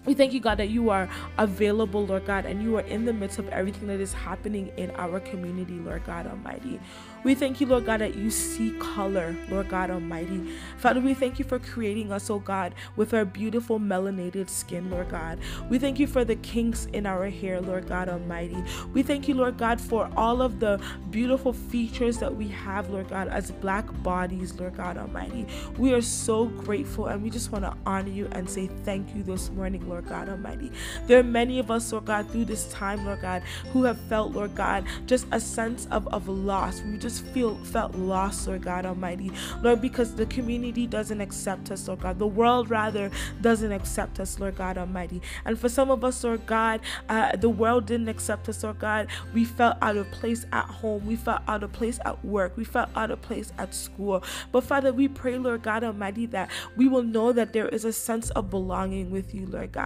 We 0.04 0.16
thank 0.16 0.34
you, 0.34 0.40
God, 0.40 0.58
that 0.58 0.70
you 0.70 0.90
are 0.90 1.08
available, 1.38 2.08
Lord 2.08 2.26
God, 2.26 2.48
and 2.48 2.64
you 2.64 2.76
are 2.78 2.82
in 2.82 3.06
the 3.06 3.14
midst 3.14 3.38
of 3.38 3.48
everything 3.50 3.88
that 3.88 4.00
is 4.00 4.14
happening 4.14 4.72
in 4.76 4.90
our 4.92 5.20
community, 5.20 5.76
Lord 5.76 6.04
God 6.06 6.26
Almighty. 6.26 6.80
We 7.24 7.36
thank 7.36 7.62
you, 7.62 7.68
Lord 7.68 7.86
God, 7.86 8.02
that 8.02 8.16
you 8.16 8.32
see 8.32 8.72
color, 8.80 9.36
Lord 9.52 9.70
God 9.70 9.92
Almighty. 9.92 10.56
Father, 10.78 11.00
we 11.00 11.14
thank 11.14 11.38
you 11.38 11.46
for 11.46 11.60
creating 11.60 12.12
us, 12.12 12.32
oh 12.32 12.40
God, 12.40 12.74
with 12.96 13.14
our 13.14 13.26
beautiful 13.26 13.80
melanated 13.80 14.50
skin, 14.50 14.90
Lord 14.90 15.10
God. 15.10 15.38
We 15.70 15.78
thank 15.78 16.00
you 16.00 16.08
for 16.08 16.26
the 16.26 16.36
kinks 16.38 16.86
in 16.94 17.06
our 17.06 17.30
hair, 17.30 17.62
Lord 17.62 17.88
God 17.88 18.10
Almighty. 18.10 18.58
We 18.94 19.04
thank 19.04 19.28
you, 19.28 19.36
Lord 19.36 19.60
God, 19.60 19.80
for 19.80 20.10
all 20.18 20.42
of 20.42 20.60
the 20.60 20.82
beautiful 21.12 21.54
features 21.54 22.18
that 22.18 22.36
we 22.36 22.48
have, 22.48 22.90
Lord 22.90 23.08
God, 23.08 23.28
as 23.28 23.52
black 23.52 23.86
bodies, 24.02 24.56
Lord 24.56 24.76
God 24.78 24.98
Almighty. 24.98 25.46
We 25.78 25.94
are 25.94 26.02
so 26.02 26.46
grateful 26.46 27.06
and 27.06 27.22
we 27.22 27.30
just 27.30 27.52
want 27.52 27.66
to 27.66 27.76
honor 27.86 28.10
you 28.10 28.28
and 28.32 28.50
say 28.50 28.66
thank 28.84 29.16
you 29.16 29.22
this 29.22 29.52
morning, 29.52 29.88
Lord 29.92 30.08
God 30.08 30.30
Almighty. 30.30 30.72
There 31.06 31.20
are 31.20 31.24
many 31.24 31.60
of 31.60 31.70
us, 31.70 31.92
Lord 31.92 32.06
God, 32.06 32.30
through 32.32 32.46
this 32.46 32.72
time, 32.72 33.06
Lord 33.06 33.22
God, 33.22 33.44
who 33.74 33.84
have 33.84 34.00
felt, 34.00 34.32
Lord 34.32 34.56
God, 34.56 34.86
just 35.06 35.28
a 35.32 35.40
sense 35.40 35.86
of, 35.92 36.08
of 36.08 36.30
loss. 36.30 36.82
We 36.82 36.98
just 36.98 37.26
feel 37.26 37.56
felt 37.66 37.94
lost, 37.96 38.48
Lord 38.48 38.64
God 38.64 38.86
Almighty. 38.86 39.32
Lord, 39.62 39.82
because 39.82 40.16
the 40.16 40.26
community 40.28 40.88
doesn't 40.88 41.20
accept 41.20 41.72
us, 41.72 41.88
Lord 41.88 42.00
God. 42.00 42.20
The 42.20 42.28
world 42.28 42.70
rather 42.70 43.12
doesn't 43.42 43.72
accept 43.72 44.20
us, 44.22 44.40
Lord 44.40 44.56
God 44.56 44.78
Almighty. 44.78 45.22
And 45.44 45.60
for 45.60 45.68
some 45.68 45.92
of 45.92 46.06
us, 46.06 46.24
Lord 46.24 46.46
God, 46.46 46.80
uh, 47.10 47.36
the 47.36 47.50
world 47.50 47.86
didn't 47.86 48.08
accept 48.08 48.48
us, 48.48 48.64
Lord 48.64 48.80
God. 48.80 49.08
We 49.34 49.44
felt 49.44 49.76
out 49.82 49.98
of 49.98 50.10
place 50.12 50.46
at 50.54 50.66
home. 50.66 51.06
We 51.06 51.18
felt 51.18 51.42
out 51.50 51.64
of 51.64 51.74
place 51.74 52.00
at 52.06 52.24
work. 52.24 52.56
We 52.56 52.64
felt 52.64 52.90
out 52.96 53.12
of 53.12 53.22
place 53.22 53.52
at 53.58 53.76
school. 53.76 54.24
But 54.54 54.64
Father, 54.64 54.94
we 54.94 55.10
pray, 55.10 55.38
Lord 55.38 55.64
God 55.64 55.84
Almighty, 55.84 56.28
that 56.28 56.50
we 56.78 56.88
will 56.88 57.04
know 57.04 57.34
that 57.34 57.52
there 57.52 57.68
is 57.68 57.84
a 57.84 57.92
sense 57.92 58.30
of 58.32 58.50
belonging 58.50 59.12
with 59.12 59.36
you, 59.36 59.46
Lord 59.48 59.74
God. 59.74 59.81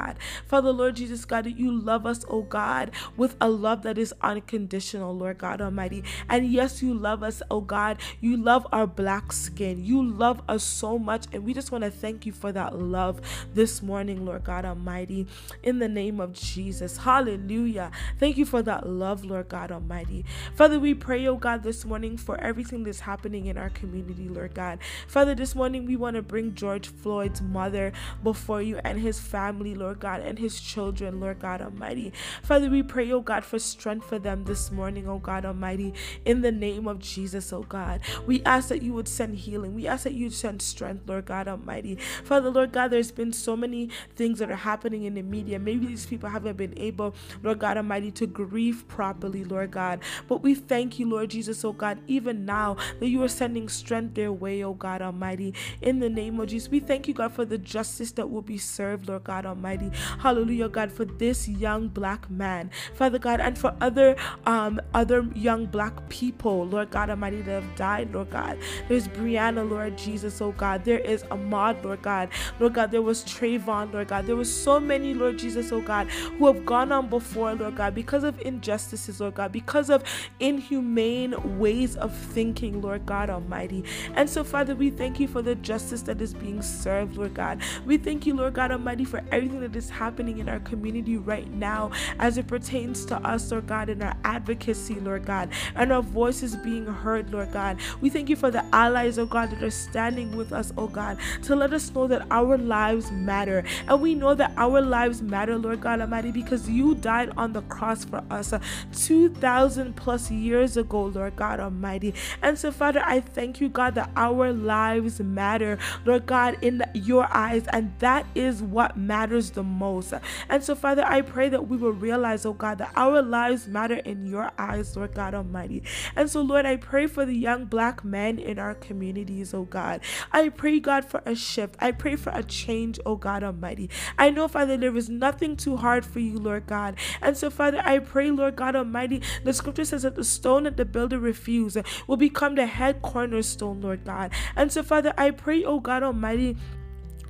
Father, 0.46 0.72
Lord 0.72 0.98
Jesus, 0.98 1.25
God, 1.25 1.48
you 1.48 1.72
love 1.72 2.06
us, 2.06 2.24
oh 2.30 2.44
God, 2.44 2.92
with 3.18 3.36
a 3.42 3.50
love 3.50 3.82
that 3.82 3.98
is 3.98 4.14
unconditional, 4.22 5.16
Lord 5.16 5.40
God 5.40 5.60
Almighty. 5.60 6.04
And 6.30 6.48
yes, 6.48 6.84
you 6.84 6.94
love 6.94 7.16
love 7.16 7.24
us, 7.24 7.42
oh 7.50 7.62
God. 7.62 7.98
You 8.20 8.36
love 8.36 8.68
our 8.74 8.86
black 8.86 9.32
skin. 9.32 9.86
You 9.86 10.04
love 10.04 10.42
us 10.50 10.66
so 10.66 11.00
much. 11.00 11.28
And 11.32 11.46
we 11.46 11.54
just 11.54 11.72
want 11.72 11.86
to 11.86 11.90
thank 11.90 12.25
you 12.25 12.34
for 12.34 12.52
that 12.52 12.78
love 12.78 13.22
this 13.54 13.82
morning, 13.82 14.25
Lord 14.25 14.44
God 14.44 14.66
Almighty, 14.66 15.28
in 15.64 15.80
the 15.80 15.88
name 15.88 16.20
of 16.20 16.34
Jesus. 16.34 16.98
Hallelujah. 16.98 17.90
Thank 18.20 18.36
you 18.36 18.46
for 18.46 18.62
that 18.64 18.86
love, 18.86 19.24
Lord 19.24 19.48
God 19.48 19.72
Almighty. 19.72 20.25
Father, 20.56 20.78
we 20.78 20.94
pray, 20.94 21.25
oh 21.28 21.38
God, 21.38 21.64
this 21.64 21.86
morning 21.86 22.18
for 22.18 22.38
everything 22.42 22.84
that's 22.84 23.00
happening 23.00 23.46
in 23.46 23.58
our 23.58 23.70
community, 23.70 24.28
Lord 24.28 24.54
God. 24.54 24.80
Father, 25.08 25.36
this 25.36 25.56
morning 25.56 25.86
we 25.86 25.96
want 25.96 26.18
to 26.18 26.22
bring 26.22 26.54
George 26.54 26.90
Floyd's 26.90 27.42
mother 27.42 27.94
before 28.24 28.62
you 28.62 28.82
and 28.84 29.00
his 29.00 29.22
family, 29.22 29.74
Lord 29.74 29.85
God, 29.94 30.22
and 30.22 30.39
his 30.39 30.60
children, 30.60 31.20
Lord 31.20 31.39
God 31.39 31.62
Almighty. 31.62 32.12
Father, 32.42 32.70
we 32.70 32.82
pray, 32.82 33.12
oh 33.12 33.22
God, 33.22 33.46
for 33.46 33.60
strength 33.60 34.08
for 34.08 34.18
them 34.18 34.44
this 34.46 34.72
morning, 34.72 35.08
oh 35.08 35.20
God 35.20 35.46
Almighty, 35.46 35.94
in 36.25 36.42
the 36.42 36.51
name 36.51 36.88
of 36.88 37.00
Jesus, 37.00 37.54
oh 37.54 37.63
God. 37.63 38.01
We 38.25 38.42
ask 38.44 38.70
that 38.70 38.82
you 38.82 38.94
would 38.94 39.08
send 39.08 39.36
healing. 39.36 39.75
We 39.75 39.88
ask 39.88 40.04
that 40.04 40.13
you'd 40.13 40.34
send 40.34 40.62
strength, 40.62 41.08
Lord 41.08 41.25
God 41.25 41.48
Almighty. 41.48 41.98
Father, 42.24 42.50
Lord 42.50 42.72
God, 42.72 42.89
there's 42.89 43.12
been 43.12 43.34
so 43.34 43.56
many 43.56 43.89
things 44.15 44.39
that 44.39 44.50
are 44.50 44.56
happening 44.56 45.04
in 45.04 45.13
the 45.13 45.22
media. 45.22 45.60
Maybe 45.60 45.86
these 45.86 46.06
people 46.06 46.30
haven't 46.30 46.58
been 46.58 46.74
able, 46.77 47.13
Lord 47.44 47.60
God 47.60 47.77
Almighty, 47.77 48.12
to 48.12 48.25
grieve 48.25 48.88
properly, 48.88 49.44
Lord 49.44 49.72
God. 49.72 50.00
But 50.27 50.42
we 50.42 50.56
thank 50.56 50.98
you, 51.00 51.10
Lord 51.10 51.30
Jesus, 51.30 51.63
oh 51.65 51.74
God, 51.74 52.00
even 52.08 52.46
now 52.46 52.77
that 53.00 53.10
you 53.10 53.22
are 53.24 53.27
sending 53.27 53.70
strength 53.70 54.15
their 54.15 54.32
way, 54.32 54.63
oh 54.63 54.74
God 54.74 55.01
Almighty. 55.01 55.54
In 55.82 56.00
the 56.00 56.10
name 56.10 56.39
of 56.39 56.48
Jesus, 56.48 56.70
we 56.70 56.80
thank 56.80 57.08
you, 57.08 57.13
God, 57.13 57.34
for 57.34 57.46
the 57.46 57.58
justice 57.58 58.12
that 58.13 58.30
will 58.30 58.42
be 58.42 58.58
served, 58.58 59.08
Lord 59.08 59.24
God 59.25 59.46
Almighty. 59.46 59.75
Hallelujah, 60.20 60.70
God, 60.70 60.91
for 60.91 61.05
this 61.05 61.48
young 61.48 61.88
black 61.88 62.29
man, 62.29 62.72
Father 62.94 63.20
God, 63.20 63.39
and 63.39 63.58
for 63.58 63.75
other 63.82 64.15
um 64.46 64.79
other 64.94 65.27
young 65.36 65.65
black 65.65 66.10
people, 66.10 66.65
Lord 66.65 66.89
God 66.89 67.10
Almighty, 67.10 67.41
that 67.41 67.63
have 67.63 67.75
died, 67.75 68.13
Lord 68.13 68.29
God. 68.29 68.58
There's 68.88 69.08
Breonna, 69.08 69.70
Lord 69.70 69.98
Jesus, 69.98 70.41
oh 70.41 70.51
God. 70.51 70.84
There 70.84 71.00
is 71.00 71.24
Ahmaud, 71.24 71.84
Lord 71.84 72.01
God. 72.01 72.29
Lord 72.60 72.74
God, 72.74 72.91
there 72.91 73.01
was 73.01 73.24
Trayvon, 73.24 73.94
Lord 73.94 74.08
God. 74.08 74.25
There 74.25 74.36
was 74.36 74.53
so 74.53 74.79
many, 74.79 75.13
Lord 75.13 75.38
Jesus, 75.38 75.72
oh 75.72 75.82
God, 75.82 76.08
who 76.10 76.48
have 76.48 76.65
gone 76.65 76.91
on 76.91 77.10
before, 77.10 77.53
Lord 77.53 77.75
God, 77.75 77.96
because 77.96 78.24
of 78.24 78.39
injustices, 78.41 79.20
Lord 79.20 79.36
God, 79.36 79.51
because 79.51 79.89
of 79.89 80.03
inhumane 80.39 81.60
ways 81.60 81.96
of 81.96 82.15
thinking, 82.15 82.82
Lord 82.82 83.05
God 83.05 83.29
Almighty. 83.29 83.84
And 84.15 84.29
so, 84.29 84.44
Father, 84.44 84.75
we 84.75 84.89
thank 84.89 85.20
you 85.20 85.27
for 85.27 85.41
the 85.41 85.55
justice 85.55 86.01
that 86.03 86.22
is 86.22 86.34
being 86.34 86.62
served, 86.62 87.17
Lord 87.17 87.34
God. 87.34 87.62
We 87.86 87.98
thank 87.98 88.25
you, 88.25 88.36
Lord 88.36 88.53
God 88.53 88.72
Almighty, 88.72 89.05
for 89.05 89.22
everything 89.32 89.62
that 89.65 89.75
is 89.75 89.89
happening 89.89 90.38
in 90.38 90.48
our 90.48 90.60
community 90.60 91.17
right 91.17 91.51
now 91.51 91.91
as 92.19 92.38
it 92.38 92.48
pertains 92.48 93.05
to 93.05 93.17
us, 93.27 93.51
Lord 93.51 93.67
God, 93.67 93.89
in 93.89 94.01
our 94.01 94.15
advocacy, 94.24 94.95
Lord 94.95 95.25
God, 95.25 95.50
and 95.75 95.91
our 95.91 96.01
voices 96.01 96.55
being 96.55 96.86
heard, 96.86 97.31
Lord 97.31 97.51
God. 97.51 97.77
We 98.01 98.10
thank 98.10 98.29
you 98.29 98.36
for 98.36 98.51
the 98.51 98.63
allies, 98.74 99.17
oh 99.17 99.25
God, 99.25 99.50
that 99.51 99.63
are 99.63 99.72
standing 99.72 100.36
with 100.36 100.53
us, 100.53 100.72
oh 100.77 100.88
God, 100.88 101.17
to 101.43 101.55
let 101.55 101.74
us 101.74 101.91
know 101.93 102.07
that 102.07 102.27
our 102.29 102.57
lives 102.57 103.12
matter. 103.12 103.63
And 103.88 104.01
we 104.01 104.13
know 104.13 104.36
that 104.36 104.53
our 104.57 104.81
lives 104.81 105.22
matter, 105.22 105.57
Lord 105.57 105.81
God 105.81 106.01
Almighty, 106.01 106.31
because 106.31 106.69
you 106.69 106.95
died 106.95 107.31
on 107.38 107.53
the 107.53 107.62
cross 107.63 108.05
for 108.05 108.24
us 108.29 108.53
uh, 108.53 108.60
2,000 108.95 109.95
plus 109.95 110.29
years 110.29 110.77
ago, 110.77 111.05
Lord 111.05 111.36
God 111.36 111.60
Almighty. 111.60 112.13
And 112.41 112.57
so, 112.57 112.72
Father, 112.72 113.01
I 113.03 113.19
thank 113.19 113.60
you, 113.60 113.69
God, 113.69 113.95
that 113.95 114.12
our 114.15 114.53
lives 114.53 115.19
matter, 115.19 115.77
Lord 116.05 116.25
God, 116.25 116.57
in 116.62 116.84
your 116.93 117.27
eyes. 117.34 117.65
And 117.67 117.93
that 118.00 118.25
is 118.36 118.62
what 118.62 118.98
matters 118.98 119.51
the 119.56 119.64
most. 119.64 120.14
And 120.50 120.64
so, 120.64 120.76
Father, 120.76 121.04
I 121.04 121.22
pray 121.22 121.50
that 121.50 121.68
we 121.68 121.78
will 121.78 121.92
realize, 121.92 122.46
oh 122.46 122.54
God, 122.54 122.78
that 122.78 122.92
our 122.96 123.22
lives 123.22 123.68
matter 123.68 123.96
in 123.96 124.26
your 124.26 124.52
eyes, 124.58 124.96
Lord 124.96 125.14
God 125.14 125.34
Almighty. 125.34 125.84
And 126.16 126.30
so, 126.30 126.42
Lord, 126.42 126.66
I 126.66 126.76
pray 126.76 127.08
for 127.08 127.26
the 127.26 127.34
young 127.34 127.66
black 127.66 128.04
men 128.06 128.38
in 128.38 128.60
our 128.60 128.76
communities, 128.76 129.54
oh 129.54 129.64
God. 129.64 130.02
I 130.32 130.50
pray, 130.50 130.80
God, 130.80 131.06
for 131.06 131.22
a 131.26 131.36
shift. 131.36 131.76
I 131.80 131.92
pray 131.92 132.16
for 132.16 132.32
a 132.34 132.44
change, 132.44 133.00
oh 133.06 133.16
God 133.16 133.44
Almighty. 133.44 133.90
I 134.18 134.30
know, 134.30 134.48
Father, 134.48 134.78
there 134.78 134.96
is 134.96 135.10
nothing 135.10 135.56
too 135.56 135.78
hard 135.78 136.06
for 136.06 136.20
you, 136.20 136.38
Lord 136.38 136.68
God. 136.68 136.96
And 137.22 137.36
so, 137.36 137.50
Father, 137.50 137.82
I 137.84 138.00
pray, 138.00 138.32
Lord 138.32 138.56
God 138.56 138.76
Almighty, 138.76 139.22
the 139.44 139.54
scripture 139.54 139.86
says 139.86 140.04
that 140.04 140.16
the 140.16 140.24
stone 140.24 140.64
that 140.64 140.78
the 140.78 140.86
builder 140.86 141.20
refused 141.20 141.78
will 142.08 142.18
become 142.18 142.56
the 142.56 142.66
head 142.66 143.02
cornerstone, 143.02 143.82
Lord 143.82 144.04
God. 144.06 144.32
And 144.56 144.72
so, 144.72 144.84
Father, 144.84 145.14
I 145.18 145.32
pray, 145.32 145.64
oh 145.64 145.80
God 145.80 146.04
Almighty, 146.04 146.58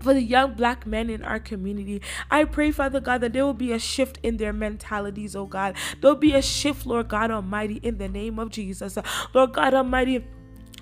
for 0.06 0.14
the 0.14 0.22
young 0.22 0.54
black 0.54 0.86
men 0.86 1.10
in 1.10 1.24
our 1.24 1.40
community. 1.40 2.02
I 2.32 2.46
pray, 2.46 2.72
Father 2.72 3.00
God, 3.00 3.22
that 3.22 3.34
there 3.34 3.44
will 3.44 3.54
be 3.54 3.74
a 3.74 3.80
shift 3.80 4.20
in 4.24 4.38
their 4.38 4.54
mentalities, 4.54 5.36
oh 5.36 5.48
God. 5.48 5.76
There'll 6.00 6.16
be 6.16 6.34
a 6.34 6.42
shift, 6.42 6.86
Lord 6.86 7.10
God 7.10 7.32
Almighty, 7.32 7.80
in 7.84 7.98
the 7.98 8.08
name 8.08 8.40
of 8.40 8.50
Jesus. 8.52 8.98
Lord 9.34 9.54
God 9.54 9.74
Almighty, 9.74 10.24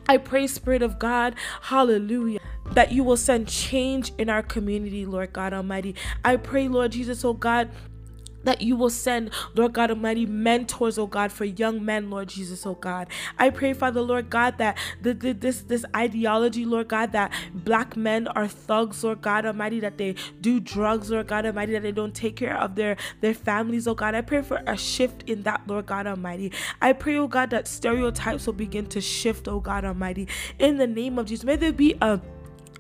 I 0.08 0.18
pray, 0.18 0.46
Spirit 0.48 0.84
of 0.84 1.00
God, 1.00 1.36
hallelujah 1.62 2.39
that 2.72 2.92
you 2.92 3.03
will 3.03 3.18
send 3.18 3.48
change 3.48 4.12
in 4.18 4.30
our 4.30 4.42
community, 4.42 5.06
Lord 5.06 5.34
God 5.34 5.53
Almighty. 5.53 5.96
I 6.24 6.38
pray, 6.38 6.68
Lord 6.68 6.92
Jesus, 6.94 7.24
oh 7.24 7.34
God, 7.34 7.70
that 8.44 8.62
you 8.62 8.76
will 8.76 8.90
send, 8.90 9.32
Lord 9.56 9.74
God 9.74 9.90
Almighty, 9.90 10.26
mentors, 10.26 10.98
oh 10.98 11.08
God, 11.08 11.32
for 11.32 11.46
young 11.46 11.84
men, 11.84 12.10
Lord 12.10 12.30
Jesus, 12.30 12.66
oh 12.66 12.76
God. 12.76 13.08
I 13.38 13.50
pray, 13.50 13.74
Father, 13.74 14.02
Lord 14.02 14.30
God, 14.30 14.58
that 14.58 14.78
the, 15.02 15.14
the, 15.14 15.34
this 15.34 15.62
this 15.62 15.86
ideology, 15.96 16.66
Lord 16.66 16.88
God, 16.88 17.12
that 17.14 17.32
black 17.54 17.96
men 17.96 18.28
are 18.28 18.48
thugs, 18.48 19.04
Lord 19.04 19.22
God 19.22 19.46
Almighty, 19.46 19.80
that 19.80 19.98
they 19.98 20.16
do 20.42 20.60
drugs, 20.60 21.12
Lord 21.12 21.28
God 21.28 21.46
Almighty, 21.46 21.74
that 21.74 21.84
they 21.84 21.92
don't 21.92 22.14
take 22.14 22.36
care 22.36 22.58
of 22.58 22.76
their 22.76 22.98
their 23.22 23.34
families, 23.34 23.88
oh 23.88 23.96
God. 23.96 24.16
I 24.16 24.22
pray 24.22 24.42
for 24.42 24.62
a 24.68 24.78
shift 24.78 25.24
in 25.30 25.44
that, 25.44 25.62
Lord 25.68 25.86
God 25.86 26.08
Almighty. 26.08 26.52
I 26.82 26.94
pray, 26.94 27.18
oh 27.18 27.28
God, 27.28 27.50
that 27.52 27.68
stereotypes 27.68 28.46
will 28.46 28.54
begin 28.54 28.88
to 28.88 29.02
shift, 29.02 29.48
oh 29.48 29.60
God 29.60 29.86
Almighty, 29.86 30.28
in 30.60 30.78
the 30.78 30.88
name 30.88 31.18
of 31.18 31.26
Jesus. 31.26 31.46
May 31.46 31.56
there 31.56 31.74
be 31.74 31.96
a 32.02 32.20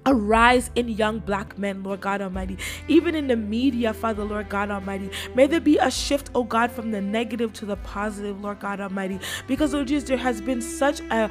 a 0.05 0.13
rise 0.13 0.69
in 0.75 0.89
young 0.89 1.19
black 1.19 1.57
men, 1.57 1.83
Lord 1.83 2.01
God 2.01 2.21
Almighty. 2.21 2.57
Even 2.87 3.15
in 3.15 3.27
the 3.27 3.35
media, 3.35 3.93
Father, 3.93 4.23
Lord 4.23 4.49
God 4.49 4.69
Almighty. 4.69 5.09
May 5.35 5.47
there 5.47 5.61
be 5.61 5.77
a 5.77 5.89
shift, 5.89 6.29
oh 6.35 6.43
God, 6.43 6.71
from 6.71 6.91
the 6.91 7.01
negative 7.01 7.53
to 7.53 7.65
the 7.65 7.77
positive, 7.77 8.41
Lord 8.41 8.59
God 8.59 8.79
Almighty. 8.81 9.19
Because, 9.47 9.73
Lord 9.73 9.87
Jesus, 9.87 10.07
there 10.07 10.17
has 10.17 10.41
been 10.41 10.61
such 10.61 10.99
a, 11.11 11.29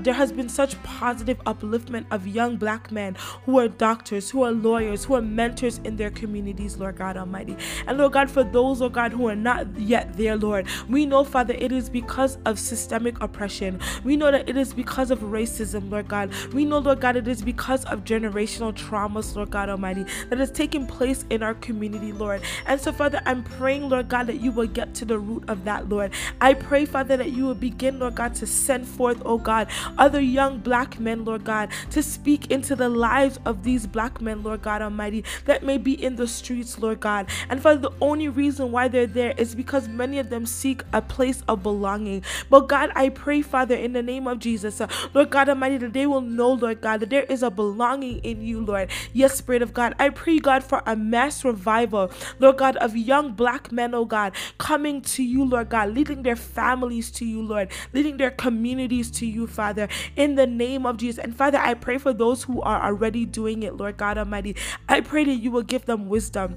there 0.00 0.14
has 0.14 0.32
been 0.32 0.48
such 0.48 0.80
positive 0.82 1.38
upliftment 1.44 2.04
of 2.10 2.26
young 2.26 2.56
black 2.56 2.92
men 2.92 3.16
who 3.44 3.58
are 3.58 3.68
doctors, 3.68 4.30
who 4.30 4.42
are 4.42 4.52
lawyers, 4.52 5.04
who 5.04 5.14
are 5.14 5.22
mentors 5.22 5.78
in 5.84 5.96
their 5.96 6.10
communities, 6.10 6.76
Lord 6.76 6.96
God 6.96 7.16
Almighty. 7.16 7.56
And 7.86 7.98
Lord 7.98 8.12
God, 8.12 8.30
for 8.30 8.44
those, 8.44 8.80
Lord 8.80 8.92
God, 8.92 9.12
who 9.12 9.28
are 9.28 9.36
not 9.36 9.78
yet 9.78 10.16
there, 10.16 10.36
Lord, 10.36 10.66
we 10.88 11.06
know, 11.06 11.24
Father, 11.24 11.54
it 11.54 11.72
is 11.72 11.88
because 11.88 12.38
of 12.44 12.58
systemic 12.58 13.20
oppression. 13.22 13.80
We 14.04 14.16
know 14.16 14.30
that 14.30 14.48
it 14.48 14.56
is 14.56 14.74
because 14.74 15.10
of 15.10 15.20
racism, 15.20 15.90
Lord 15.90 16.08
God. 16.08 16.32
We 16.52 16.64
know, 16.64 16.78
Lord 16.78 17.00
God, 17.00 17.16
it 17.16 17.28
is 17.28 17.42
because 17.42 17.84
of 17.94 18.04
generational 18.04 18.74
traumas, 18.74 19.34
Lord 19.34 19.50
God 19.50 19.70
Almighty, 19.70 20.04
that 20.28 20.38
is 20.38 20.50
taking 20.50 20.86
place 20.86 21.24
in 21.30 21.42
our 21.42 21.54
community, 21.54 22.12
Lord. 22.12 22.42
And 22.66 22.78
so, 22.78 22.92
Father, 22.92 23.22
I'm 23.24 23.42
praying, 23.42 23.88
Lord 23.88 24.08
God, 24.08 24.26
that 24.26 24.40
you 24.40 24.52
will 24.52 24.66
get 24.66 24.94
to 24.96 25.06
the 25.06 25.18
root 25.18 25.48
of 25.48 25.64
that, 25.64 25.88
Lord. 25.88 26.12
I 26.42 26.52
pray, 26.52 26.84
Father, 26.84 27.16
that 27.16 27.32
you 27.32 27.44
will 27.44 27.54
begin, 27.54 27.98
Lord 27.98 28.16
God, 28.16 28.34
to 28.36 28.46
send 28.46 28.86
forth, 28.86 29.22
oh 29.24 29.38
God, 29.38 29.68
other 29.96 30.20
young 30.20 30.58
black 30.58 30.98
men, 31.00 31.24
Lord 31.24 31.44
God, 31.44 31.70
to 31.90 32.02
speak 32.02 32.50
into 32.50 32.76
the 32.76 32.88
lives 32.88 33.38
of 33.46 33.62
these 33.64 33.86
black 33.86 34.20
men, 34.20 34.42
Lord 34.42 34.62
God 34.62 34.82
Almighty, 34.82 35.24
that 35.46 35.62
may 35.62 35.78
be 35.78 35.92
in 35.92 36.16
the 36.16 36.26
streets, 36.26 36.78
Lord 36.78 37.00
God. 37.00 37.28
And 37.48 37.62
Father, 37.62 37.80
the 37.80 37.92
only 38.00 38.28
reason 38.28 38.72
why 38.72 38.88
they're 38.88 39.06
there 39.06 39.34
is 39.38 39.54
because 39.54 39.88
many 39.88 40.18
of 40.18 40.30
them 40.30 40.46
seek 40.46 40.82
a 40.92 41.00
place 41.00 41.42
of 41.48 41.62
belonging. 41.62 42.22
But 42.50 42.68
God, 42.68 42.90
I 42.94 43.08
pray, 43.08 43.40
Father, 43.40 43.76
in 43.76 43.92
the 43.92 44.02
name 44.02 44.26
of 44.26 44.40
Jesus, 44.40 44.80
uh, 44.80 44.88
Lord 45.14 45.30
God 45.30 45.48
Almighty, 45.48 45.78
that 45.78 45.92
they 45.92 46.06
will 46.06 46.20
know, 46.20 46.52
Lord 46.52 46.80
God, 46.80 47.00
that 47.00 47.10
there 47.10 47.22
is 47.22 47.42
a 47.42 47.50
belonging 47.50 47.83
belonging 47.84 48.18
in 48.20 48.40
you, 48.40 48.64
Lord. 48.64 48.90
Yes, 49.12 49.34
Spirit 49.34 49.60
of 49.60 49.74
God. 49.74 49.94
I 49.98 50.08
pray, 50.08 50.38
God, 50.38 50.64
for 50.64 50.82
a 50.86 50.96
mass 50.96 51.44
revival, 51.44 52.10
Lord 52.38 52.56
God, 52.56 52.76
of 52.76 52.96
young 52.96 53.32
black 53.32 53.70
men, 53.70 53.94
oh 53.94 54.06
God, 54.06 54.32
coming 54.56 55.02
to 55.02 55.22
you, 55.22 55.44
Lord 55.44 55.68
God, 55.68 55.90
leading 55.90 56.22
their 56.22 56.36
families 56.36 57.10
to 57.12 57.26
you, 57.26 57.42
Lord, 57.42 57.70
leading 57.92 58.16
their 58.16 58.30
communities 58.30 59.10
to 59.12 59.26
you, 59.26 59.46
Father, 59.46 59.88
in 60.16 60.34
the 60.34 60.46
name 60.46 60.86
of 60.86 60.96
Jesus. 60.96 61.22
And 61.22 61.36
Father, 61.36 61.58
I 61.58 61.74
pray 61.74 61.98
for 61.98 62.14
those 62.14 62.44
who 62.44 62.62
are 62.62 62.82
already 62.82 63.26
doing 63.26 63.62
it, 63.62 63.76
Lord 63.76 63.98
God 63.98 64.16
Almighty. 64.16 64.56
I 64.88 65.02
pray 65.02 65.24
that 65.24 65.34
you 65.34 65.50
will 65.50 65.62
give 65.62 65.84
them 65.84 66.08
wisdom. 66.08 66.56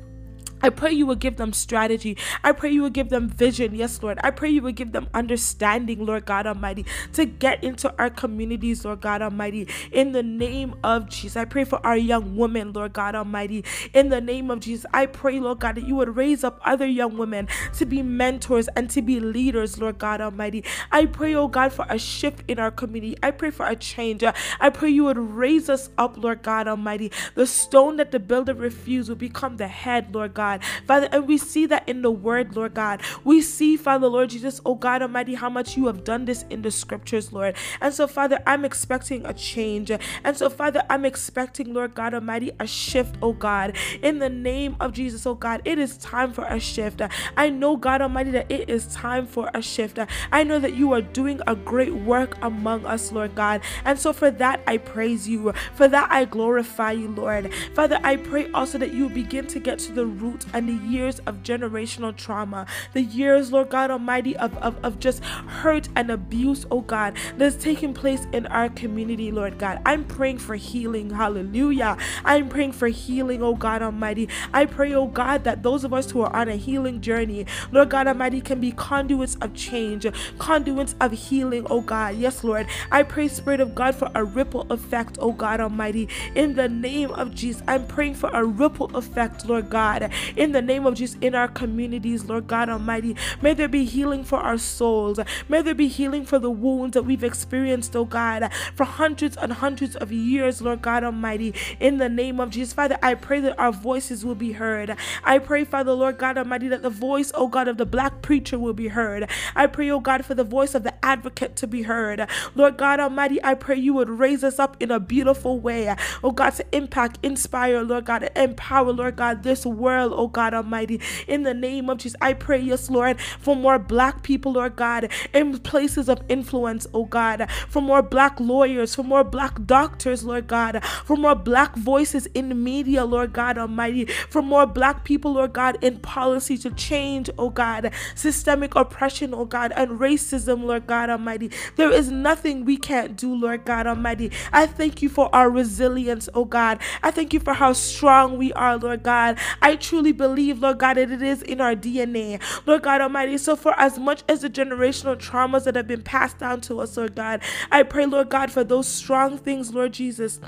I 0.62 0.70
pray 0.70 0.92
you 0.92 1.06
will 1.06 1.16
give 1.16 1.38
them 1.38 1.54
strategy. 1.54 2.18
I 2.44 2.52
pray 2.52 2.72
you 2.72 2.82
will 2.82 2.90
give 2.90 3.10
them 3.10 3.30
vision. 3.30 3.76
Yes, 3.76 4.02
Lord. 4.02 4.20
I 4.24 4.32
pray 4.32 4.50
you 4.50 4.62
will 4.62 4.72
give 4.72 4.92
them 4.92 5.08
understanding, 5.14 6.06
Lord 6.06 6.26
God 6.26 6.48
Almighty, 6.48 6.86
to 7.14 7.26
get 7.26 7.64
into 7.64 7.94
our 8.00 8.10
communities, 8.10 8.84
Lord 8.84 9.02
God 9.02 9.22
Almighty, 9.22 9.68
in 9.92 10.14
the 10.14 10.24
name 10.24 10.76
of 10.84 11.10
Jesus. 11.10 11.38
I 11.38 11.46
pray 11.46 11.64
for 11.64 11.86
our 11.86 11.98
young 11.98 12.36
women, 12.36 12.74
Lord 12.74 12.94
God 12.94 13.16
Almighty, 13.16 13.64
in 13.94 14.10
the 14.10 14.22
name 14.22 14.50
of 14.50 14.62
Jesus. 14.62 14.86
I 14.94 15.06
pray, 15.06 15.40
Lord 15.40 15.60
God, 15.60 15.76
that 15.76 15.88
you 15.88 15.96
would 15.96 16.16
raise 16.16 16.44
up 16.44 16.60
other 16.66 16.88
young 16.88 17.18
women 17.18 17.48
to 17.76 17.86
be 17.86 18.02
mentors 18.02 18.68
and 18.70 18.90
to 18.92 19.02
be 19.02 19.20
leaders, 19.20 19.80
Lord 19.80 20.00
God 20.00 20.22
Almighty. 20.22 20.64
I 20.92 21.06
pray, 21.06 21.36
oh 21.36 21.48
God, 21.48 21.72
for 21.74 21.86
a 21.90 22.00
shift 22.00 22.44
in 22.48 22.60
our 22.60 22.72
community. 22.72 23.16
I 23.22 23.32
pray 23.32 23.52
for 23.52 23.68
a 23.68 23.76
change. 23.76 24.24
I 24.60 24.70
pray 24.70 24.90
you 24.90 25.04
would 25.06 25.18
raise 25.20 25.70
us 25.70 25.90
up, 25.98 26.18
Lord 26.18 26.42
God 26.42 26.68
Almighty. 26.68 27.12
The 27.36 27.46
stone 27.46 27.98
that 27.98 28.12
the 28.12 28.20
builder 28.20 28.54
refused 28.54 29.10
will 29.10 29.16
become 29.16 29.58
the 29.58 29.68
head, 29.68 30.14
Lord 30.16 30.34
God. 30.34 30.47
God. 30.48 30.64
Father, 30.86 31.10
and 31.12 31.28
we 31.28 31.38
see 31.38 31.66
that 31.66 31.88
in 31.88 32.02
the 32.02 32.12
word, 32.12 32.56
Lord 32.56 32.74
God. 32.74 33.02
We 33.24 33.42
see, 33.42 33.76
Father, 33.78 34.08
Lord 34.08 34.30
Jesus, 34.30 34.62
oh 34.66 34.76
God 34.76 35.02
Almighty, 35.02 35.36
how 35.36 35.50
much 35.50 35.76
you 35.76 35.88
have 35.88 36.04
done 36.04 36.26
this 36.26 36.46
in 36.50 36.62
the 36.62 36.72
scriptures, 36.72 37.34
Lord. 37.34 37.56
And 37.82 37.94
so, 37.94 38.08
Father, 38.08 38.42
I'm 38.48 38.64
expecting 38.64 39.26
a 39.26 39.34
change. 39.34 39.92
And 40.24 40.38
so, 40.38 40.50
Father, 40.50 40.84
I'm 40.90 41.06
expecting, 41.06 41.74
Lord 41.74 41.94
God 41.94 42.14
Almighty, 42.14 42.52
a 42.60 42.68
shift, 42.68 43.16
oh 43.22 43.34
God. 43.34 43.76
In 44.02 44.20
the 44.20 44.30
name 44.30 44.76
of 44.80 44.94
Jesus, 44.94 45.26
oh 45.26 45.36
God, 45.36 45.62
it 45.66 45.78
is 45.80 45.98
time 45.98 46.32
for 46.32 46.46
a 46.46 46.60
shift. 46.60 47.02
I 47.36 47.50
know, 47.50 47.76
God 47.76 48.02
Almighty, 48.02 48.32
that 48.32 48.52
it 48.52 48.70
is 48.70 48.88
time 48.88 49.26
for 49.26 49.50
a 49.54 49.62
shift. 49.62 50.00
I 50.32 50.44
know 50.44 50.60
that 50.60 50.76
you 50.76 50.94
are 50.94 51.02
doing 51.02 51.42
a 51.46 51.56
great 51.56 51.94
work 51.94 52.38
among 52.42 52.86
us, 52.86 53.12
Lord 53.12 53.36
God. 53.36 53.62
And 53.84 54.00
so, 54.00 54.14
for 54.14 54.32
that, 54.32 54.62
I 54.66 54.78
praise 54.78 55.28
you. 55.28 55.54
For 55.76 55.88
that, 55.88 56.08
I 56.10 56.26
glorify 56.26 56.94
you, 56.94 57.10
Lord. 57.10 57.54
Father, 57.74 58.00
I 58.04 58.16
pray 58.16 58.50
also 58.52 58.78
that 58.78 58.94
you 58.94 59.10
begin 59.10 59.48
to 59.48 59.60
get 59.60 59.80
to 59.80 59.92
the 59.92 60.06
root 60.06 60.37
and 60.54 60.68
the 60.70 60.86
years 60.88 61.20
of 61.20 61.44
generational 61.44 62.16
trauma, 62.16 62.66
the 62.94 63.02
years, 63.02 63.52
Lord 63.52 63.70
God 63.70 63.92
Almighty, 63.92 64.36
of, 64.38 64.56
of, 64.58 64.78
of 64.84 65.00
just 65.00 65.24
hurt 65.24 65.90
and 65.96 66.10
abuse, 66.10 66.66
oh 66.72 66.82
God, 66.82 67.16
that's 67.38 67.56
taking 67.56 67.94
place 67.94 68.28
in 68.34 68.46
our 68.48 68.70
community, 68.70 69.32
Lord 69.32 69.58
God. 69.58 69.82
I'm 69.86 70.04
praying 70.06 70.40
for 70.40 70.56
healing. 70.56 71.10
Hallelujah. 71.10 71.98
I'm 72.26 72.50
praying 72.50 72.74
for 72.74 72.88
healing, 72.88 73.42
oh 73.42 73.56
God 73.56 73.82
Almighty. 73.82 74.30
I 74.54 74.66
pray, 74.66 74.94
oh 74.94 75.08
God, 75.08 75.44
that 75.44 75.64
those 75.64 75.84
of 75.84 75.94
us 75.94 76.12
who 76.12 76.22
are 76.22 76.36
on 76.36 76.50
a 76.50 76.56
healing 76.56 77.02
journey, 77.02 77.46
Lord 77.72 77.90
God 77.90 78.08
Almighty, 78.08 78.42
can 78.42 78.60
be 78.60 78.72
conduits 78.72 79.36
of 79.42 79.54
change, 79.54 80.06
conduits 80.38 80.96
of 81.00 81.12
healing, 81.12 81.66
oh 81.70 81.82
God. 81.82 82.16
Yes, 82.18 82.44
Lord. 82.44 82.68
I 82.92 83.04
pray, 83.04 83.28
Spirit 83.28 83.60
of 83.60 83.76
God, 83.76 83.96
for 83.96 84.10
a 84.16 84.24
ripple 84.24 84.68
effect, 84.72 85.18
oh 85.22 85.32
God 85.32 85.60
Almighty. 85.60 86.08
In 86.36 86.56
the 86.56 86.70
name 86.70 87.12
of 87.12 87.34
Jesus, 87.34 87.62
I'm 87.68 87.86
praying 87.88 88.16
for 88.16 88.30
a 88.32 88.44
ripple 88.44 88.96
effect, 88.96 89.46
Lord 89.46 89.70
God, 89.70 90.12
in 90.36 90.52
the 90.52 90.62
name 90.62 90.86
of 90.86 90.96
Jesus 90.96 91.18
in 91.22 91.36
our 91.36 91.48
communities, 91.48 92.26
Lord 92.26 92.48
God 92.48 92.70
Almighty. 92.70 93.16
May 93.42 93.54
there 93.54 93.68
be 93.68 93.86
healing 93.86 94.24
for 94.24 94.40
our 94.40 94.58
souls. 94.58 95.20
May 95.48 95.62
there 95.62 95.76
be 95.76 95.88
healing 95.88 96.26
for 96.26 96.40
the 96.40 96.52
wounds 96.52 96.94
that 96.94 97.04
we've 97.04 97.24
experienced, 97.24 97.96
oh 97.96 98.06
God, 98.06 98.50
for 98.74 98.84
hundreds 98.84 99.38
and 99.38 99.54
hundreds 99.54 99.96
of 99.96 100.12
years, 100.12 100.62
Lord 100.62 100.82
God 100.82 101.04
Almighty. 101.04 101.54
In 101.80 101.98
the 101.98 102.10
name 102.10 102.40
of 102.40 102.50
Jesus, 102.50 102.74
Father, 102.74 102.98
I 103.02 103.14
pray 103.14 103.40
that 103.42 103.58
our 103.60 103.72
voices 103.72 104.26
will 104.26 104.36
be 104.36 104.54
heard. 104.54 104.96
I 105.24 105.40
pray, 105.40 105.64
Father, 105.64 105.94
Lord 105.94 106.18
God 106.18 106.38
Almighty, 106.38 106.68
that 106.70 106.82
the 106.82 106.90
voice, 106.90 107.32
oh 107.36 107.48
God, 107.48 107.68
of 107.68 107.78
the 107.78 107.86
black 107.86 108.22
preacher 108.22 108.60
will 108.60 108.74
be 108.74 108.90
heard. 108.90 109.30
I 109.56 109.68
pray, 109.68 109.90
oh 109.90 110.00
God, 110.00 110.26
for 110.26 110.34
the 110.34 110.44
voice 110.44 110.76
of 110.76 110.84
the 110.84 110.94
advocate 111.06 111.56
to 111.58 111.68
be 111.68 111.84
heard. 111.84 112.28
Lord 112.56 112.78
God 112.78 113.00
Almighty, 113.00 113.44
I 113.44 113.54
pray 113.54 113.78
you 113.78 113.94
would 113.94 114.10
raise 114.10 114.44
us 114.44 114.60
up 114.60 114.78
in 114.80 114.92
a 114.92 115.00
beautiful 115.00 115.60
way, 115.60 115.96
oh 116.24 116.32
God, 116.32 116.52
to 116.52 116.66
impact, 116.76 117.20
inspire, 117.24 117.82
Lord 117.84 118.06
God, 118.06 118.30
empower, 118.36 118.92
Lord 118.92 119.16
God, 119.16 119.44
this 119.44 119.66
world, 119.66 120.14
oh 120.18 120.28
God 120.28 120.54
Almighty. 120.54 121.00
In 121.28 121.44
the 121.44 121.54
name 121.54 121.90
of 121.90 122.00
Jesus, 122.00 122.18
I 122.22 122.34
pray, 122.34 122.60
yes, 122.60 122.90
Lord, 122.90 123.20
for 123.40 123.56
more 123.56 123.80
black 123.80 124.24
people, 124.24 124.54
Lord 124.54 124.76
God, 124.76 125.10
in 125.34 125.58
places 125.60 126.10
of 126.10 126.22
influence, 126.30 126.88
oh 126.94 127.06
God, 127.06 127.50
for 127.70 127.82
more 127.82 128.02
black 128.02 128.40
lawyers, 128.40 128.96
for 128.96 129.04
more 129.04 129.24
black 129.24 129.66
doctors, 129.66 130.24
Lord 130.24 130.48
God, 130.48 130.84
for 131.06 131.16
more 131.16 131.36
black 131.36 131.76
voices 131.76 132.26
in 132.34 132.64
media, 132.64 133.06
Lord 133.06 133.34
God 133.34 133.58
Almighty, 133.58 134.06
for 134.06 134.42
more 134.42 134.66
black 134.66 135.04
people, 135.04 135.34
Lord 135.34 135.54
God, 135.54 135.78
in 135.82 136.00
policy 136.00 136.58
to 136.60 136.72
change, 136.72 137.30
oh 137.38 137.50
God, 137.50 137.92
systemic 138.16 138.76
oppression, 138.76 139.34
oh 139.34 139.46
God, 139.46 139.72
and 139.76 139.92
racism, 140.00 140.64
Lord 140.64 140.88
God 140.88 141.10
Almighty. 141.10 141.52
There 141.76 141.92
is 141.92 142.12
nothing 142.12 142.66
we 142.66 142.78
can't 142.78 143.16
do, 143.16 143.34
Lord 143.34 143.66
God 143.66 143.88
Almighty. 143.88 144.32
I 144.52 144.66
thank 144.66 145.02
you 145.02 145.10
for 145.10 145.34
our 145.34 145.50
resilience, 145.50 146.30
oh 146.34 146.46
God. 146.46 146.80
I 147.04 147.12
thank 147.12 147.34
you 147.34 147.40
for 147.40 147.54
how 147.54 147.74
strong 147.74 148.38
we 148.38 148.54
are, 148.54 148.78
Lord 148.78 149.04
God. 149.04 149.38
I 149.62 149.76
truly 149.76 150.07
truly 150.08 150.34
believe, 150.34 150.60
Lord 150.60 150.80
God, 150.80 150.96
that 150.98 151.12
it 151.12 151.22
is 151.22 151.42
in 151.42 151.62
our 151.62 151.76
DNA, 151.76 152.42
Lord 152.66 152.84
God 152.84 153.02
Almighty. 153.02 153.38
So, 153.38 153.56
for 153.56 153.78
as 153.80 154.00
much 154.00 154.24
as 154.30 154.42
the 154.42 154.50
generational 154.50 155.16
traumas 155.18 155.66
that 155.66 155.76
have 155.76 155.88
been 155.88 156.04
passed 156.04 156.38
down 156.38 156.62
to 156.62 156.80
us, 156.80 156.98
Lord 156.98 157.16
God, 157.16 157.42
I 157.72 157.84
pray, 157.84 158.06
Lord 158.06 158.30
God, 158.30 158.52
for 158.52 158.64
those 158.64 158.88
strong 158.88 159.38
things, 159.38 159.74
Lord 159.74 159.94
Jesus. 159.94 160.40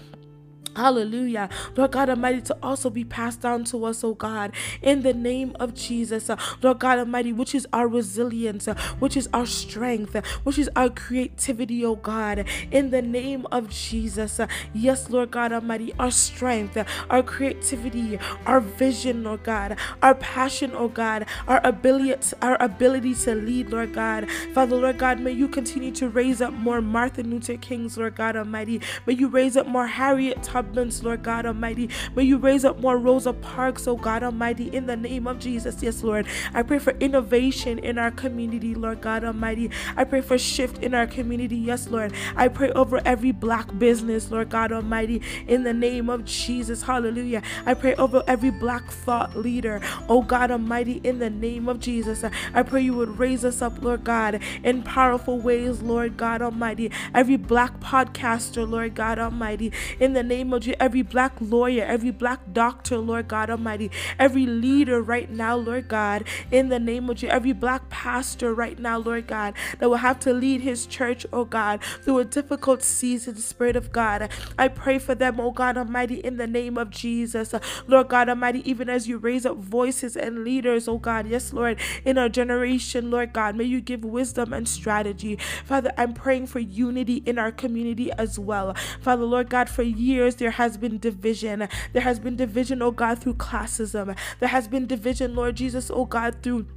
Hallelujah. 0.75 1.49
Lord 1.75 1.91
God 1.91 2.09
Almighty, 2.09 2.41
to 2.41 2.57
also 2.63 2.89
be 2.89 3.03
passed 3.03 3.41
down 3.41 3.63
to 3.65 3.85
us, 3.85 4.03
oh 4.03 4.13
God, 4.13 4.53
in 4.81 5.01
the 5.01 5.13
name 5.13 5.55
of 5.59 5.73
Jesus. 5.73 6.29
Uh, 6.29 6.37
Lord 6.61 6.79
God 6.79 6.99
Almighty, 6.99 7.33
which 7.33 7.53
is 7.53 7.67
our 7.73 7.87
resilience, 7.87 8.67
uh, 8.67 8.75
which 8.99 9.17
is 9.17 9.27
our 9.33 9.45
strength, 9.45 10.15
uh, 10.15 10.21
which 10.43 10.57
is 10.57 10.69
our 10.75 10.89
creativity, 10.89 11.83
oh 11.83 11.95
God, 11.95 12.45
in 12.71 12.91
the 12.91 13.01
name 13.01 13.45
of 13.51 13.69
Jesus. 13.69 14.39
Yes, 14.73 15.09
Lord 15.09 15.31
God 15.31 15.51
Almighty, 15.51 15.93
our 15.99 16.11
strength, 16.11 16.77
our 17.09 17.23
creativity, 17.23 18.17
our 18.45 18.61
vision, 18.61 19.23
Lord 19.23 19.43
God, 19.43 19.75
our 20.01 20.15
passion, 20.15 20.71
oh 20.75 20.87
God, 20.87 21.25
our 21.47 21.59
ability, 21.65 22.35
our 22.41 22.61
ability 22.61 23.15
to 23.15 23.35
lead, 23.35 23.71
Lord 23.71 23.93
God. 23.93 24.29
Father, 24.53 24.75
Lord 24.75 24.97
God, 24.99 25.19
may 25.19 25.31
you 25.31 25.47
continue 25.47 25.91
to 25.93 26.07
raise 26.09 26.41
up 26.41 26.53
more 26.53 26.79
Martin 26.79 27.31
Luther 27.31 27.57
Kings, 27.57 27.97
Lord 27.97 28.15
God 28.15 28.37
Almighty. 28.37 28.81
May 29.05 29.13
you 29.13 29.27
raise 29.27 29.57
up 29.57 29.67
more 29.67 29.87
Harriet 29.87 30.41
Tubman 30.43 30.58
Lord 31.03 31.23
God 31.23 31.45
Almighty. 31.45 31.89
May 32.15 32.23
you 32.23 32.37
raise 32.37 32.65
up 32.65 32.79
more 32.79 32.97
Rosa 32.97 33.33
Parks, 33.33 33.87
oh 33.87 33.95
God 33.95 34.23
Almighty, 34.23 34.67
in 34.75 34.85
the 34.85 34.95
name 34.95 35.27
of 35.27 35.39
Jesus. 35.39 35.81
Yes, 35.81 36.03
Lord. 36.03 36.25
I 36.53 36.63
pray 36.63 36.79
for 36.79 36.91
innovation 36.99 37.79
in 37.79 37.97
our 37.97 38.11
community, 38.11 38.75
Lord 38.75 39.01
God 39.01 39.23
Almighty. 39.23 39.71
I 39.95 40.03
pray 40.03 40.21
for 40.21 40.37
shift 40.37 40.83
in 40.83 40.93
our 40.93 41.07
community. 41.07 41.55
Yes, 41.55 41.87
Lord. 41.87 42.13
I 42.35 42.47
pray 42.47 42.71
over 42.71 43.01
every 43.05 43.31
black 43.31 43.77
business, 43.77 44.31
Lord 44.31 44.49
God 44.49 44.71
Almighty, 44.71 45.21
in 45.47 45.63
the 45.63 45.73
name 45.73 46.09
of 46.09 46.25
Jesus. 46.25 46.83
Hallelujah. 46.83 47.41
I 47.65 47.73
pray 47.73 47.95
over 47.95 48.23
every 48.27 48.51
black 48.51 48.91
thought 48.91 49.35
leader, 49.35 49.81
oh 50.07 50.21
God 50.21 50.51
Almighty, 50.51 51.01
in 51.03 51.19
the 51.19 51.29
name 51.29 51.67
of 51.69 51.79
Jesus. 51.79 52.23
I 52.53 52.63
pray 52.63 52.81
you 52.81 52.93
would 52.95 53.19
raise 53.19 53.45
us 53.45 53.61
up, 53.61 53.81
Lord 53.81 54.03
God, 54.03 54.41
in 54.63 54.83
powerful 54.83 55.39
ways, 55.39 55.81
Lord 55.81 56.17
God 56.17 56.41
Almighty. 56.41 56.91
Every 57.13 57.37
black 57.37 57.79
podcaster, 57.79 58.69
Lord 58.69 58.95
God 58.95 59.19
Almighty, 59.19 59.71
in 59.99 60.13
the 60.13 60.23
name 60.23 60.48
Jesus. 60.57 60.77
Every 60.79 61.01
black 61.01 61.33
lawyer, 61.39 61.83
every 61.85 62.11
black 62.11 62.39
doctor, 62.53 62.97
Lord 62.97 63.27
God 63.27 63.49
Almighty. 63.49 63.91
Every 64.17 64.45
leader 64.45 65.01
right 65.01 65.29
now, 65.29 65.55
Lord 65.55 65.87
God, 65.87 66.23
in 66.51 66.69
the 66.69 66.79
name 66.79 67.09
of 67.09 67.17
Jesus. 67.17 67.33
Every 67.33 67.53
black 67.53 67.89
pastor 67.89 68.53
right 68.53 68.79
now, 68.79 68.97
Lord 68.97 69.27
God, 69.27 69.53
that 69.79 69.89
will 69.89 69.97
have 69.97 70.19
to 70.21 70.33
lead 70.33 70.61
his 70.61 70.85
church, 70.85 71.25
oh 71.31 71.45
God, 71.45 71.81
through 72.01 72.19
a 72.19 72.25
difficult 72.25 72.83
season, 72.83 73.35
Spirit 73.35 73.75
of 73.75 73.91
God. 73.91 74.29
I 74.57 74.67
pray 74.67 74.97
for 74.99 75.15
them, 75.15 75.39
oh 75.39 75.51
God 75.51 75.77
Almighty, 75.77 76.15
in 76.15 76.37
the 76.37 76.47
name 76.47 76.77
of 76.77 76.89
Jesus. 76.89 77.53
Lord 77.87 78.07
God 78.07 78.29
Almighty, 78.29 78.67
even 78.69 78.89
as 78.89 79.07
you 79.07 79.17
raise 79.17 79.45
up 79.45 79.57
voices 79.57 80.15
and 80.15 80.43
leaders, 80.43 80.87
oh 80.87 80.97
God, 80.97 81.27
yes, 81.27 81.53
Lord, 81.53 81.79
in 82.05 82.17
our 82.17 82.29
generation, 82.29 83.11
Lord 83.11 83.33
God, 83.33 83.55
may 83.55 83.63
you 83.65 83.81
give 83.81 84.03
wisdom 84.03 84.53
and 84.53 84.67
strategy. 84.67 85.37
Father, 85.65 85.91
I'm 85.97 86.13
praying 86.13 86.47
for 86.47 86.59
unity 86.59 87.23
in 87.25 87.37
our 87.37 87.51
community 87.51 88.11
as 88.13 88.39
well. 88.39 88.73
Father, 89.01 89.25
Lord 89.25 89.49
God, 89.49 89.69
for 89.69 89.83
years 89.83 90.35
there 90.39 90.51
has 90.51 90.77
been 90.77 90.97
division. 90.97 91.67
There 91.93 92.01
has 92.01 92.19
been 92.19 92.35
division, 92.35 92.81
oh 92.81 92.91
God, 92.91 93.19
through 93.19 93.35
classism. 93.35 94.17
There 94.39 94.49
has 94.49 94.67
been 94.67 94.87
division, 94.87 95.35
Lord 95.35 95.55
Jesus, 95.55 95.91
oh 95.93 96.05
God, 96.05 96.41
through 96.41 96.67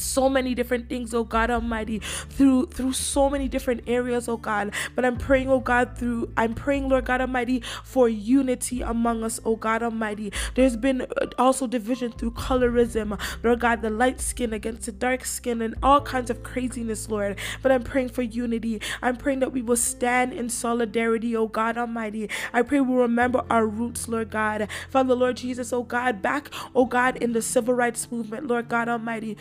so 0.00 0.28
many 0.28 0.54
different 0.54 0.88
things 0.88 1.14
oh 1.14 1.24
god 1.24 1.50
almighty 1.50 1.98
through 1.98 2.66
through 2.66 2.92
so 2.92 3.28
many 3.28 3.48
different 3.48 3.82
areas 3.86 4.28
oh 4.28 4.36
god. 4.36 4.72
But 4.94 5.04
i'm 5.04 5.16
praying 5.16 5.48
oh 5.48 5.60
god 5.60 5.96
through 5.96 6.32
i'm 6.36 6.54
praying 6.54 6.88
lord 6.88 7.04
god 7.04 7.20
almighty 7.20 7.62
for 7.84 8.08
unity 8.08 8.82
among 8.82 9.22
us 9.22 9.40
oh 9.44 9.56
god 9.56 9.82
almighty. 9.82 10.32
There's 10.54 10.76
been 10.76 11.02
uh, 11.02 11.26
also 11.38 11.66
division 11.66 12.12
through 12.12 12.32
colorism 12.32 13.20
lord 13.42 13.60
god 13.60 13.82
the 13.82 13.90
light 13.90 14.20
skin 14.20 14.52
against 14.52 14.86
the 14.86 14.92
dark 14.92 15.24
skin 15.24 15.62
and 15.62 15.74
all 15.82 16.00
kinds 16.00 16.30
of 16.30 16.42
craziness 16.42 17.08
lord. 17.08 17.38
But 17.62 17.72
i'm 17.72 17.82
praying 17.82 18.10
for 18.10 18.22
unity. 18.22 18.80
I'm 19.02 19.16
praying 19.16 19.40
that 19.40 19.52
we 19.52 19.62
will 19.62 19.76
stand 19.76 20.32
in 20.32 20.48
solidarity 20.48 21.36
oh 21.36 21.46
god 21.46 21.76
almighty. 21.76 22.28
I 22.52 22.62
pray 22.62 22.80
we'll 22.80 22.98
remember 22.98 23.44
our 23.50 23.66
roots 23.66 24.08
lord 24.08 24.30
god. 24.30 24.68
Father 24.88 25.14
lord 25.14 25.36
jesus 25.36 25.72
oh 25.72 25.82
god 25.82 26.22
back 26.22 26.50
oh 26.74 26.84
god 26.84 27.16
in 27.16 27.32
the 27.32 27.42
civil 27.42 27.74
rights 27.74 28.10
movement 28.10 28.46
lord 28.46 28.68
god 28.68 28.88
almighty 28.88 29.36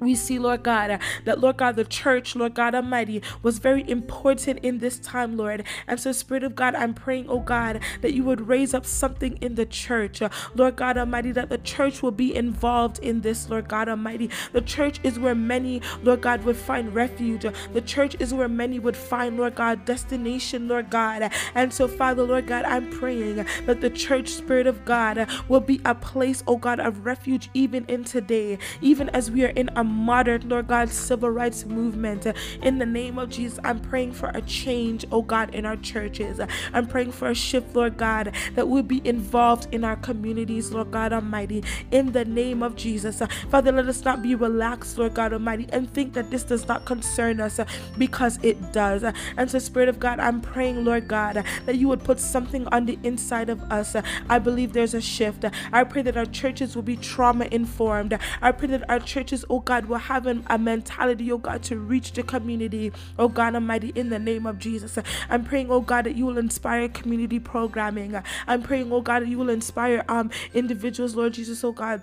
we 0.00 0.14
see, 0.14 0.38
Lord 0.38 0.62
God, 0.62 0.98
that, 1.24 1.40
Lord 1.40 1.58
God, 1.58 1.76
the 1.76 1.84
church, 1.84 2.34
Lord 2.34 2.54
God 2.54 2.74
Almighty, 2.74 3.22
was 3.42 3.58
very 3.58 3.88
important 3.88 4.60
in 4.60 4.78
this 4.78 4.98
time, 4.98 5.36
Lord. 5.36 5.64
And 5.86 6.00
so, 6.00 6.12
Spirit 6.12 6.42
of 6.42 6.54
God, 6.54 6.74
I'm 6.74 6.94
praying, 6.94 7.26
oh 7.28 7.40
God, 7.40 7.80
that 8.00 8.14
you 8.14 8.24
would 8.24 8.48
raise 8.48 8.72
up 8.72 8.86
something 8.86 9.36
in 9.42 9.56
the 9.56 9.66
church, 9.66 10.22
Lord 10.54 10.76
God 10.76 10.96
Almighty, 10.96 11.32
that 11.32 11.50
the 11.50 11.58
church 11.58 12.02
will 12.02 12.12
be 12.12 12.34
involved 12.34 12.98
in 13.00 13.20
this, 13.20 13.50
Lord 13.50 13.68
God 13.68 13.88
Almighty. 13.88 14.30
The 14.52 14.62
church 14.62 15.00
is 15.02 15.18
where 15.18 15.34
many, 15.34 15.82
Lord 16.02 16.22
God, 16.22 16.44
would 16.44 16.56
find 16.56 16.94
refuge. 16.94 17.44
The 17.72 17.80
church 17.82 18.16
is 18.18 18.32
where 18.32 18.48
many 18.48 18.78
would 18.78 18.96
find, 18.96 19.36
Lord 19.36 19.54
God, 19.54 19.84
destination, 19.84 20.66
Lord 20.66 20.88
God. 20.90 21.30
And 21.54 21.72
so, 21.72 21.86
Father, 21.86 22.22
Lord 22.22 22.46
God, 22.46 22.64
I'm 22.64 22.88
praying 22.90 23.44
that 23.66 23.82
the 23.82 23.90
church, 23.90 24.28
Spirit 24.28 24.66
of 24.66 24.84
God, 24.84 25.28
will 25.48 25.60
be 25.60 25.80
a 25.84 25.94
place, 25.94 26.42
oh 26.46 26.56
God, 26.56 26.80
of 26.80 27.04
refuge 27.04 27.50
even 27.52 27.84
in 27.86 28.04
today, 28.04 28.58
even 28.80 29.10
as 29.10 29.30
we 29.30 29.44
are 29.44 29.48
in 29.48 29.68
a 29.76 29.84
modern, 29.90 30.48
Lord 30.48 30.68
God, 30.68 30.88
civil 30.88 31.30
rights 31.30 31.66
movement. 31.66 32.26
In 32.62 32.78
the 32.78 32.86
name 32.86 33.18
of 33.18 33.30
Jesus, 33.30 33.58
I'm 33.64 33.80
praying 33.80 34.12
for 34.12 34.30
a 34.34 34.42
change, 34.42 35.04
oh 35.12 35.22
God, 35.22 35.54
in 35.54 35.66
our 35.66 35.76
churches. 35.76 36.40
I'm 36.72 36.86
praying 36.86 37.12
for 37.12 37.28
a 37.28 37.34
shift, 37.34 37.74
Lord 37.74 37.96
God, 37.96 38.34
that 38.54 38.68
we'll 38.68 38.82
be 38.82 39.06
involved 39.06 39.72
in 39.72 39.84
our 39.84 39.96
communities, 39.96 40.72
Lord 40.72 40.90
God 40.90 41.12
Almighty. 41.12 41.64
In 41.90 42.12
the 42.12 42.24
name 42.24 42.62
of 42.62 42.76
Jesus, 42.76 43.22
Father, 43.50 43.72
let 43.72 43.86
us 43.86 44.04
not 44.04 44.22
be 44.22 44.34
relaxed, 44.34 44.98
Lord 44.98 45.14
God 45.14 45.32
Almighty, 45.32 45.66
and 45.72 45.92
think 45.92 46.14
that 46.14 46.30
this 46.30 46.44
does 46.44 46.66
not 46.68 46.84
concern 46.84 47.40
us 47.40 47.60
because 47.98 48.38
it 48.42 48.72
does. 48.72 49.02
And 49.36 49.50
so, 49.50 49.58
Spirit 49.58 49.88
of 49.88 49.98
God, 49.98 50.20
I'm 50.20 50.40
praying, 50.40 50.84
Lord 50.84 51.08
God, 51.08 51.44
that 51.66 51.76
you 51.76 51.88
would 51.88 52.04
put 52.04 52.20
something 52.20 52.66
on 52.68 52.86
the 52.86 52.98
inside 53.02 53.50
of 53.50 53.60
us. 53.72 53.96
I 54.28 54.38
believe 54.38 54.72
there's 54.72 54.94
a 54.94 55.00
shift. 55.00 55.44
I 55.72 55.84
pray 55.84 56.02
that 56.02 56.16
our 56.16 56.26
churches 56.26 56.74
will 56.74 56.82
be 56.82 56.96
trauma 56.96 57.46
informed. 57.50 58.18
I 58.40 58.52
pray 58.52 58.68
that 58.68 58.88
our 58.88 59.00
churches, 59.00 59.44
oh 59.50 59.60
God, 59.60 59.79
God, 59.88 59.98
have 59.98 60.26
an, 60.26 60.44
a 60.48 60.58
mentality, 60.58 61.30
oh 61.32 61.38
God, 61.38 61.62
to 61.64 61.78
reach 61.78 62.12
the 62.12 62.22
community, 62.22 62.92
oh 63.18 63.28
God 63.28 63.54
Almighty, 63.54 63.92
in 63.94 64.10
the 64.10 64.18
name 64.18 64.46
of 64.46 64.58
Jesus. 64.58 64.98
I'm 65.28 65.44
praying, 65.44 65.70
oh 65.70 65.80
God, 65.80 66.04
that 66.06 66.16
you 66.16 66.26
will 66.26 66.38
inspire 66.38 66.88
community 66.88 67.38
programming. 67.38 68.20
I'm 68.46 68.62
praying, 68.62 68.92
oh 68.92 69.00
God, 69.00 69.22
that 69.22 69.28
you 69.28 69.38
will 69.38 69.50
inspire 69.50 70.04
um 70.08 70.30
individuals, 70.54 71.14
Lord 71.14 71.34
Jesus, 71.34 71.62
oh 71.64 71.72
God 71.72 72.02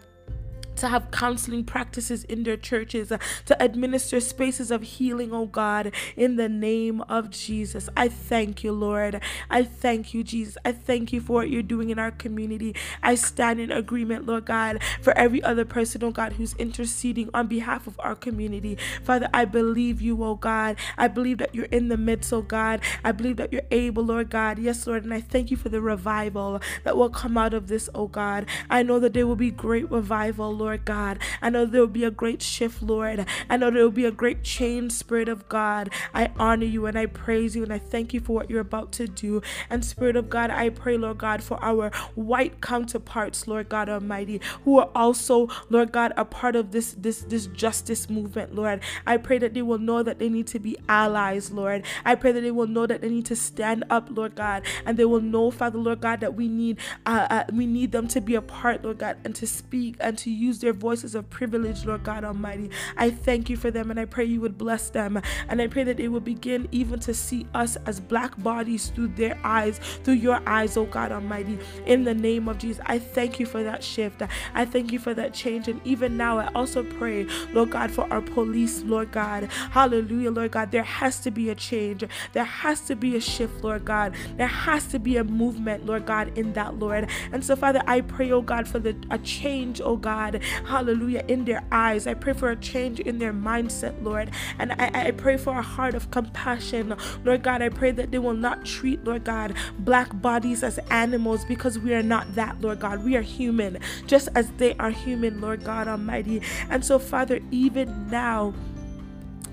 to 0.78 0.88
have 0.88 1.12
counseling 1.12 1.64
practices 1.64 2.24
in 2.26 2.44
their 2.44 2.58
churches, 2.58 3.12
to 3.46 3.64
administer 3.64 4.20
spaces 4.20 4.72
of 4.72 4.82
healing, 4.84 5.34
oh 5.34 5.46
God, 5.46 5.92
in 6.16 6.36
the 6.36 6.50
name 6.50 7.02
of 7.02 7.30
Jesus. 7.30 7.90
I 7.96 8.08
thank 8.08 8.64
you, 8.64 8.72
Lord. 8.72 9.22
I 9.50 9.64
thank 9.64 10.14
you, 10.14 10.24
Jesus. 10.24 10.58
I 10.64 10.72
thank 10.72 11.12
you 11.12 11.22
for 11.22 11.34
what 11.34 11.50
you're 11.50 11.62
doing 11.62 11.90
in 11.90 12.00
our 12.00 12.12
community. 12.12 12.76
I 13.02 13.16
stand 13.16 13.60
in 13.60 13.72
agreement, 13.72 14.26
Lord 14.26 14.46
God, 14.46 14.82
for 15.02 15.18
every 15.18 15.42
other 15.44 15.66
person, 15.66 16.04
oh 16.04 16.12
God, 16.12 16.34
who's 16.34 16.54
interceding 16.56 17.30
on 17.34 17.48
behalf 17.48 17.88
of 17.88 18.00
our 18.00 18.16
community. 18.16 18.78
Father, 19.04 19.30
I 19.34 19.46
believe 19.46 20.02
you, 20.02 20.24
oh 20.24 20.36
God. 20.36 20.78
I 20.98 21.08
believe 21.08 21.38
that 21.40 21.56
you're 21.56 21.66
in 21.66 21.88
the 21.88 21.98
midst, 21.98 22.32
oh 22.34 22.42
God. 22.42 22.82
I 23.04 23.12
believe 23.12 23.38
that 23.38 23.52
you're 23.52 23.62
able, 23.72 24.04
Lord 24.04 24.30
God. 24.30 24.60
Yes, 24.60 24.86
Lord. 24.86 25.04
And 25.04 25.14
I 25.14 25.22
thank 25.22 25.52
you 25.52 25.58
for 25.58 25.70
the 25.70 25.82
revival 25.82 26.62
that 26.84 26.98
will 26.98 27.10
come 27.10 27.38
out 27.38 27.54
of 27.54 27.68
this, 27.68 27.90
oh 27.96 28.08
God. 28.08 28.46
I 28.70 28.84
know 28.84 29.00
that 29.00 29.14
there 29.14 29.28
will 29.28 29.36
be 29.36 29.52
great 29.52 29.90
revival, 29.90 30.54
Lord. 30.56 30.67
Lord 30.68 30.84
God. 30.84 31.20
I 31.42 31.50
know 31.50 31.66
there 31.66 31.80
will 31.80 31.88
be 31.88 32.04
a 32.04 32.12
great 32.12 32.42
shift, 32.42 32.82
Lord. 32.82 33.26
I 33.50 33.56
know 33.56 33.72
there 33.72 33.84
will 33.84 33.90
be 33.90 34.04
a 34.04 34.12
great 34.12 34.44
change, 34.44 34.92
Spirit 34.92 35.30
of 35.30 35.48
God. 35.48 35.90
I 36.14 36.30
honor 36.38 36.66
you 36.66 36.86
and 36.88 37.00
I 37.00 37.06
praise 37.06 37.56
you 37.56 37.64
and 37.64 37.72
I 37.72 37.80
thank 37.80 38.14
you 38.14 38.20
for 38.20 38.34
what 38.34 38.50
you're 38.50 38.60
about 38.60 38.92
to 38.94 39.08
do. 39.08 39.42
And 39.70 39.86
Spirit 39.86 40.18
of 40.18 40.30
God, 40.30 40.50
I 40.50 40.68
pray, 40.68 40.98
Lord 40.98 41.20
God, 41.20 41.42
for 41.42 41.58
our 41.64 41.90
white 42.16 42.60
counterparts, 42.60 43.48
Lord 43.48 43.70
God 43.70 43.88
Almighty, 43.88 44.42
who 44.66 44.80
are 44.80 44.90
also, 44.94 45.48
Lord 45.70 45.94
God, 45.94 46.12
a 46.18 46.26
part 46.26 46.58
of 46.58 46.72
this 46.72 46.92
this 47.00 47.22
this 47.22 47.48
justice 47.48 48.10
movement, 48.10 48.54
Lord. 48.54 48.82
I 49.06 49.16
pray 49.16 49.38
that 49.38 49.54
they 49.54 49.62
will 49.62 49.78
know 49.78 50.04
that 50.04 50.20
they 50.20 50.28
need 50.28 50.48
to 50.48 50.60
be 50.60 50.76
allies, 50.90 51.50
Lord. 51.50 51.86
I 52.04 52.16
pray 52.16 52.34
that 52.34 52.42
they 52.42 52.52
will 52.52 52.68
know 52.68 52.86
that 52.86 53.00
they 53.00 53.10
need 53.10 53.26
to 53.28 53.38
stand 53.38 53.86
up, 53.90 54.10
Lord 54.12 54.36
God, 54.36 54.64
and 54.86 54.98
they 54.98 55.06
will 55.06 55.22
know, 55.22 55.50
Father, 55.50 55.78
Lord 55.78 56.02
God, 56.02 56.20
that 56.20 56.34
we 56.36 56.50
need 56.50 56.78
uh, 57.06 57.28
uh 57.30 57.44
we 57.54 57.66
need 57.66 57.94
them 57.94 58.10
to 58.10 58.20
be 58.20 58.36
a 58.36 58.42
part, 58.42 58.84
Lord 58.84 58.98
God, 58.98 59.16
and 59.24 59.34
to 59.36 59.48
speak 59.48 59.96
and 60.02 60.18
to 60.18 60.30
use 60.30 60.57
use 60.58 60.62
their 60.62 60.74
voices 60.74 61.16
of 61.16 61.30
privilege, 61.30 61.86
Lord 61.86 62.04
God 62.04 62.24
Almighty. 62.24 62.70
I 62.98 63.10
thank 63.12 63.50
you 63.50 63.58
for 63.58 63.70
them 63.72 63.92
and 63.92 64.00
I 64.00 64.06
pray 64.06 64.26
you 64.26 64.42
would 64.42 64.58
bless 64.58 64.90
them. 64.90 65.22
And 65.48 65.62
I 65.62 65.68
pray 65.68 65.84
that 65.84 65.98
they 65.98 66.08
will 66.08 66.20
begin 66.20 66.68
even 66.72 67.00
to 67.02 67.14
see 67.14 67.46
us 67.54 67.78
as 67.86 68.00
black 68.00 68.42
bodies 68.42 68.90
through 68.90 69.10
their 69.10 69.38
eyes, 69.44 69.80
through 70.04 70.16
your 70.16 70.42
eyes, 70.48 70.76
oh 70.78 70.86
God 70.86 71.12
Almighty. 71.12 71.60
In 71.86 72.04
the 72.04 72.14
name 72.14 72.48
of 72.48 72.58
Jesus, 72.58 72.84
I 72.86 73.00
thank 73.00 73.40
you 73.40 73.46
for 73.46 73.64
that 73.64 73.84
shift. 73.84 74.22
I 74.54 74.66
thank 74.66 74.92
you 74.92 75.00
for 75.00 75.14
that 75.14 75.34
change. 75.34 75.68
And 75.68 75.80
even 75.86 76.18
now, 76.18 76.40
I 76.40 76.48
also 76.54 76.84
pray, 76.84 77.28
Lord 77.54 77.72
God, 77.72 77.92
for 77.92 78.12
our 78.12 78.22
police, 78.22 78.82
Lord 78.84 79.12
God. 79.12 79.50
Hallelujah, 79.72 80.32
Lord 80.32 80.52
God. 80.52 80.72
There 80.72 80.84
has 80.84 81.20
to 81.22 81.32
be 81.32 81.50
a 81.50 81.56
change. 81.56 82.04
There 82.34 82.44
has 82.44 82.82
to 82.82 82.96
be 82.96 83.16
a 83.16 83.22
shift, 83.22 83.64
Lord 83.64 83.86
God. 83.86 84.16
There 84.38 84.48
has 84.48 84.88
to 84.88 85.00
be 85.00 85.18
a 85.18 85.24
movement, 85.24 85.86
Lord 85.86 86.06
God, 86.06 86.36
in 86.38 86.54
that, 86.54 86.80
Lord. 86.80 87.10
And 87.32 87.46
so, 87.46 87.56
Father, 87.56 87.82
I 87.86 88.02
pray, 88.02 88.32
oh 88.32 88.42
God, 88.42 88.68
for 88.68 88.80
the 88.80 88.96
a 89.12 89.18
change, 89.20 89.82
oh 89.82 89.98
God, 89.98 90.42
hallelujah, 90.66 91.24
in 91.28 91.46
their 91.46 91.64
eyes. 91.72 92.08
I 92.08 92.14
pray 92.14 92.34
for 92.34 92.52
a 92.52 92.56
change 92.56 93.00
in 93.00 93.20
their 93.20 93.34
mindset, 93.34 94.02
Lord. 94.04 94.32
And 94.60 94.74
I, 94.74 95.08
I 95.08 95.12
pray 95.12 95.38
for 95.38 95.58
a 95.58 95.62
heart 95.62 95.96
of 95.96 96.12
compassion, 96.12 96.96
Lord 97.24 97.44
God. 97.44 97.62
I 97.62 97.70
pray 97.70 97.92
that 97.92 98.12
they 98.12 98.20
will 98.20 98.34
not 98.34 98.66
treat, 98.66 99.04
Lord 99.04 99.24
God, 99.24 99.54
black 99.80 100.22
bodies 100.22 100.64
as 100.64 100.80
animals 100.90 101.46
because 101.46 101.80
we 101.80 101.94
are 101.94 102.04
not 102.04 102.36
that, 102.36 102.62
Lord 102.62 102.80
God. 102.80 103.04
We 103.04 103.16
are 103.16 103.22
human, 103.22 103.80
just 104.06 104.30
as 104.36 104.50
they 104.58 104.74
are 104.76 104.92
human, 104.92 105.42
Lord 105.42 105.64
God 105.64 105.88
Almighty. 105.88 106.42
And 106.70 106.84
so, 106.84 107.00
Father, 107.00 107.40
even 107.52 108.10
now, 108.10 108.54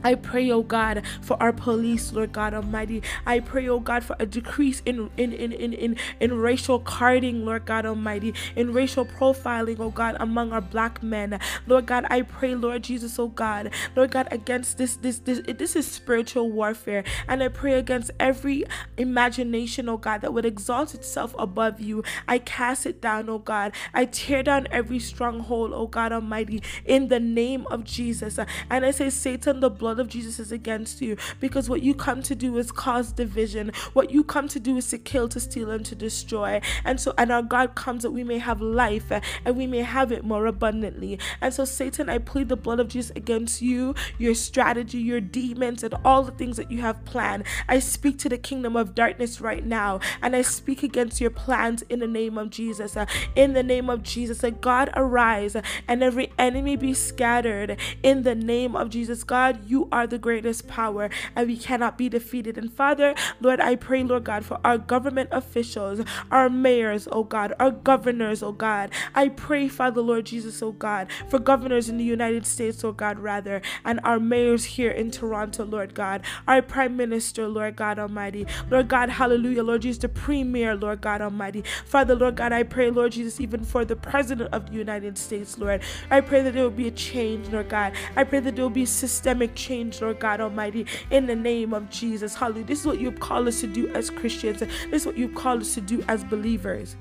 I 0.05 0.15
pray, 0.15 0.51
oh 0.51 0.63
God, 0.63 1.03
for 1.23 1.43
our 1.43 1.53
police, 1.53 2.13
Lord 2.13 2.33
God 2.33 2.53
Almighty. 2.55 3.03
I 3.27 3.41
pray, 3.41 3.69
oh 3.69 3.81
God, 3.81 4.05
for 4.05 4.17
a 4.19 4.27
decrease 4.27 4.83
in 4.85 5.11
in 5.17 5.33
in 5.33 5.53
in 5.53 5.73
in, 5.73 5.97
in 6.21 6.39
racial 6.39 6.79
carding, 6.79 7.45
Lord 7.47 7.65
God 7.65 7.87
Almighty, 7.87 8.35
in 8.55 8.73
racial 8.73 9.07
profiling, 9.07 9.81
oh 9.81 9.91
God, 9.91 10.17
among 10.21 10.53
our 10.53 10.61
black 10.61 11.03
men. 11.03 11.41
Lord 11.67 11.87
God, 11.87 12.07
I 12.11 12.23
pray, 12.23 12.55
Lord 12.55 12.85
Jesus, 12.85 13.19
oh 13.19 13.29
God, 13.29 13.71
Lord 13.97 14.11
God, 14.11 14.29
against 14.31 14.77
this 14.77 14.97
this 14.97 15.21
this 15.21 15.41
this 15.47 15.75
is 15.75 15.91
spiritual 15.91 16.51
warfare. 16.53 17.03
And 17.27 17.43
I 17.43 17.49
pray 17.49 17.75
against 17.75 18.11
every 18.21 18.65
imagination, 18.99 19.89
oh 19.89 19.97
God, 19.97 20.21
that 20.21 20.35
would 20.35 20.45
exalt 20.45 20.95
itself 20.95 21.35
above 21.39 21.81
you. 21.81 22.05
I 22.29 22.39
cast 22.39 22.85
it 22.85 23.01
down, 23.01 23.31
oh 23.31 23.39
God. 23.39 23.73
I 23.95 24.05
tear 24.05 24.43
down 24.43 24.69
every 24.71 24.99
stronghold, 24.99 25.73
oh 25.73 25.87
God 25.87 26.13
Almighty, 26.13 26.63
in 26.85 27.09
the 27.09 27.21
name 27.21 27.67
of 27.69 27.85
Jesus. 27.85 28.39
And 28.69 28.85
I 28.85 28.91
say, 28.91 29.09
Satan, 29.09 29.61
the 29.61 29.71
blood 29.71 29.94
blood 29.95 30.07
of 30.07 30.11
Jesus 30.11 30.41
is 30.41 30.51
against 30.51 31.01
you 31.01 31.17
because 31.39 31.71
what 31.71 31.83
you 31.83 31.95
come 31.95 32.21
to 32.23 32.35
do 32.35 32.59
is 32.59 32.73
cause 32.73 33.13
division. 33.13 33.71
What 33.93 34.11
you 34.11 34.25
come 34.25 34.49
to 34.49 34.59
do 34.59 34.77
is 34.77 34.89
to 34.89 34.99
kill, 34.99 35.29
to 35.29 35.39
steal, 35.39 35.71
and 35.71 35.87
to 35.87 35.95
destroy. 35.95 36.61
And 36.85 37.01
so, 37.01 37.15
and 37.17 37.31
our 37.31 37.43
God 37.43 37.77
comes 37.77 38.03
that 38.03 38.11
we 38.11 38.25
may 38.25 38.39
have 38.39 38.61
life 38.61 39.13
uh, 39.13 39.21
and 39.45 39.57
we 39.57 39.69
may 39.69 39.83
have 39.83 40.11
it 40.11 40.25
more 40.25 40.47
abundantly. 40.47 41.21
And 41.41 41.55
so, 41.55 41.65
Satan, 41.65 42.09
I 42.09 42.19
plead 42.19 42.49
the 42.49 42.57
blood 42.57 42.81
of 42.81 42.89
Jesus 42.89 43.13
against 43.15 43.63
you, 43.63 43.95
your 44.19 44.35
strategy, 44.35 44.99
your 44.99 45.21
demons, 45.21 45.85
and 45.85 45.95
all 46.05 46.25
the 46.25 46.33
things 46.33 46.57
that 46.57 46.73
you 46.73 46.81
have 46.81 47.05
planned. 47.05 47.45
I 47.69 47.79
speak 47.79 48.19
to 48.21 48.29
the 48.29 48.39
kingdom 48.39 48.75
of 48.75 48.97
darkness 48.97 49.41
right 49.41 49.65
now 49.65 50.01
and 50.21 50.35
I 50.35 50.43
speak 50.43 50.83
against 50.83 51.21
your 51.21 51.31
plans 51.31 51.83
in 51.83 52.01
the 52.01 52.09
name 52.09 52.37
of 52.37 52.51
Jesus. 52.51 52.97
Uh, 52.97 53.07
in 53.37 53.53
the 53.53 53.63
name 53.63 53.89
of 53.89 54.03
Jesus, 54.03 54.39
that 54.39 54.61
God 54.61 54.91
arise 54.97 55.57
and 55.87 56.03
every 56.03 56.33
enemy 56.37 56.75
be 56.75 56.95
scattered 56.95 57.77
in 58.03 58.25
the 58.25 58.35
name 58.35 58.75
of 58.75 58.91
Jesus. 58.91 59.23
God, 59.23 59.65
you 59.69 59.84
are 59.93 60.07
the 60.07 60.19
greatest 60.19 60.69
power 60.69 61.11
and 61.35 61.49
we 61.49 61.57
cannot 61.57 61.99
be 61.99 62.09
defeated. 62.09 62.59
And 62.59 62.73
Father, 62.73 63.15
Lord, 63.41 63.61
I 63.61 63.77
pray, 63.77 64.03
Lord 64.03 64.25
God, 64.25 64.45
for 64.45 64.59
our 64.65 64.79
government 64.79 65.31
officials, 65.33 66.01
our 66.31 66.49
mayors, 66.49 67.09
oh 67.11 67.25
God, 67.25 67.55
our 67.59 67.71
governors, 67.71 68.43
oh 68.43 68.53
God. 68.53 68.91
I 69.15 69.29
pray, 69.29 69.69
Father, 69.69 70.01
Lord 70.01 70.27
Jesus, 70.27 70.63
oh 70.63 70.73
God, 70.73 71.09
for 71.29 71.39
governors 71.39 71.89
in 71.89 71.99
the 71.99 72.05
United 72.05 72.47
States, 72.47 72.85
oh 72.85 72.93
God, 72.93 73.19
rather, 73.19 73.63
and 73.85 74.01
our 74.05 74.21
mayors 74.21 74.65
here 74.65 74.91
in 74.91 75.11
Toronto, 75.11 75.65
Lord 75.65 75.95
God, 75.95 76.23
our 76.47 76.63
prime 76.63 76.97
minister, 76.97 77.49
Lord 77.49 77.77
God 77.77 77.99
Almighty, 77.99 78.47
Lord 78.71 78.89
God, 78.89 79.11
hallelujah, 79.11 79.63
Lord 79.63 79.83
Jesus, 79.83 79.99
the 79.99 80.09
premier, 80.09 80.75
Lord 80.75 81.01
God 81.01 81.21
Almighty. 81.21 81.65
Father, 81.85 82.15
Lord 82.15 82.37
God, 82.37 82.53
I 82.53 82.63
pray, 82.63 82.91
Lord 82.91 83.13
Jesus, 83.13 83.41
even 83.41 83.65
for 83.65 83.85
the 83.85 83.97
president 83.97 84.53
of 84.53 84.71
the 84.71 84.77
United 84.77 85.19
States, 85.19 85.59
Lord. 85.59 85.83
I 86.11 86.21
pray 86.21 86.43
that 86.43 86.55
there 86.55 86.63
will 86.63 86.71
be 86.71 86.89
a 86.89 86.93
change, 86.93 87.49
Lord 87.49 87.69
God. 87.69 87.93
I 88.17 88.25
pray 88.25 88.41
that 88.41 88.57
there 88.57 88.65
will 88.65 88.71
be 88.71 88.87
systemic 88.87 89.55
change 89.55 89.74
change, 89.75 90.01
Lord 90.01 90.21
God 90.21 90.41
Almighty, 90.41 90.87
in 91.11 91.27
the 91.27 91.35
name 91.35 91.75
of 91.75 91.91
Jesus. 91.91 92.35
Hallelujah. 92.35 92.65
This 92.67 92.81
is 92.81 92.87
what 92.87 93.01
you've 93.01 93.19
called 93.19 93.49
us 93.49 93.61
to 93.61 93.67
do 93.67 93.89
as 93.89 94.09
Christians. 94.09 94.61
This 94.61 94.71
is 94.93 95.07
what 95.07 95.19
you've 95.19 95.35
called 95.35 95.63
us 95.63 95.75
to 95.75 95.81
do 95.81 96.03
as 96.07 96.23
believers. 96.23 96.97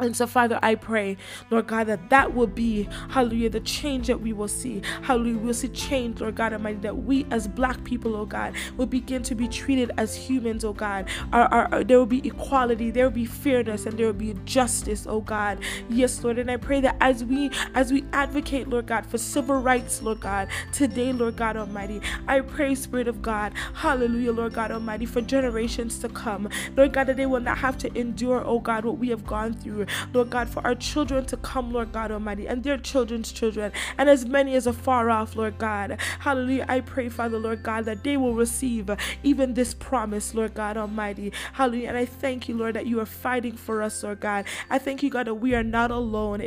And 0.00 0.16
so, 0.16 0.26
Father, 0.26 0.58
I 0.62 0.74
pray, 0.74 1.16
Lord 1.50 1.66
God, 1.68 1.84
that 1.86 2.10
that 2.10 2.34
will 2.34 2.46
be, 2.46 2.88
hallelujah, 3.10 3.50
the 3.50 3.60
change 3.60 4.08
that 4.08 4.20
we 4.20 4.32
will 4.32 4.48
see. 4.48 4.82
Hallelujah, 5.02 5.38
we'll 5.38 5.54
see 5.54 5.68
change, 5.68 6.20
Lord 6.20 6.34
God 6.36 6.52
Almighty, 6.52 6.78
that 6.80 6.96
we 6.98 7.26
as 7.30 7.48
black 7.48 7.82
people, 7.84 8.16
oh 8.16 8.26
God, 8.26 8.54
will 8.76 8.86
begin 8.86 9.22
to 9.24 9.34
be 9.34 9.48
treated 9.48 9.92
as 9.96 10.16
humans, 10.16 10.64
oh 10.64 10.72
God. 10.72 11.08
Our, 11.32 11.46
our, 11.46 11.74
our, 11.74 11.84
there 11.84 11.98
will 11.98 12.06
be 12.06 12.26
equality, 12.26 12.90
there 12.90 13.04
will 13.04 13.10
be 13.12 13.26
fairness, 13.26 13.86
and 13.86 13.98
there 13.98 14.06
will 14.06 14.12
be 14.12 14.34
justice, 14.44 15.06
oh 15.08 15.20
God. 15.20 15.58
Yes, 15.88 16.22
Lord. 16.24 16.38
And 16.38 16.50
I 16.50 16.56
pray 16.56 16.80
that 16.82 16.96
as 17.00 17.24
we 17.24 17.50
as 17.74 17.92
we 17.92 18.04
advocate, 18.12 18.68
Lord 18.68 18.86
God, 18.86 19.06
for 19.06 19.18
civil 19.18 19.56
rights, 19.56 20.02
Lord 20.02 20.20
God, 20.20 20.48
today, 20.72 21.12
Lord 21.12 21.36
God 21.36 21.56
Almighty, 21.56 22.00
I 22.28 22.40
pray, 22.40 22.74
Spirit 22.74 23.08
of 23.08 23.22
God, 23.22 23.52
hallelujah, 23.74 24.32
Lord 24.32 24.54
God 24.54 24.70
Almighty, 24.70 25.06
for 25.06 25.20
generations 25.20 25.98
to 26.00 26.08
come. 26.08 26.48
Lord 26.76 26.92
God, 26.92 27.04
that 27.06 27.16
they 27.16 27.26
will 27.26 27.40
not 27.40 27.58
have 27.58 27.78
to 27.78 27.98
endure, 27.98 28.42
oh 28.44 28.60
God, 28.60 28.84
what 28.84 28.98
we 28.98 29.08
have 29.10 29.26
gone 29.26 29.54
through. 29.54 29.85
Lord 30.12 30.30
God, 30.30 30.48
for 30.48 30.66
our 30.66 30.74
children 30.74 31.24
to 31.26 31.36
come, 31.36 31.72
Lord 31.72 31.92
God 31.92 32.10
Almighty, 32.10 32.46
and 32.46 32.62
their 32.62 32.78
children's 32.78 33.32
children, 33.32 33.72
and 33.98 34.08
as 34.08 34.26
many 34.26 34.54
as 34.54 34.66
are 34.66 34.72
far 34.72 35.10
off, 35.10 35.36
Lord 35.36 35.58
God. 35.58 35.98
Hallelujah. 36.20 36.66
I 36.68 36.80
pray, 36.80 37.08
Father, 37.08 37.38
Lord 37.38 37.62
God, 37.62 37.84
that 37.84 38.02
they 38.04 38.16
will 38.16 38.34
receive 38.34 38.90
even 39.22 39.54
this 39.54 39.74
promise, 39.74 40.34
Lord 40.34 40.54
God 40.54 40.76
Almighty. 40.76 41.32
Hallelujah. 41.52 41.88
And 41.88 41.96
I 41.96 42.04
thank 42.06 42.48
you, 42.48 42.56
Lord, 42.56 42.74
that 42.74 42.86
you 42.86 43.00
are 43.00 43.06
fighting 43.06 43.56
for 43.56 43.82
us, 43.82 44.02
Lord 44.02 44.20
God. 44.20 44.44
I 44.70 44.78
thank 44.78 45.02
you, 45.02 45.10
God, 45.10 45.26
that 45.26 45.34
we 45.34 45.54
are 45.54 45.62
not 45.62 45.90
alone. 45.90 46.40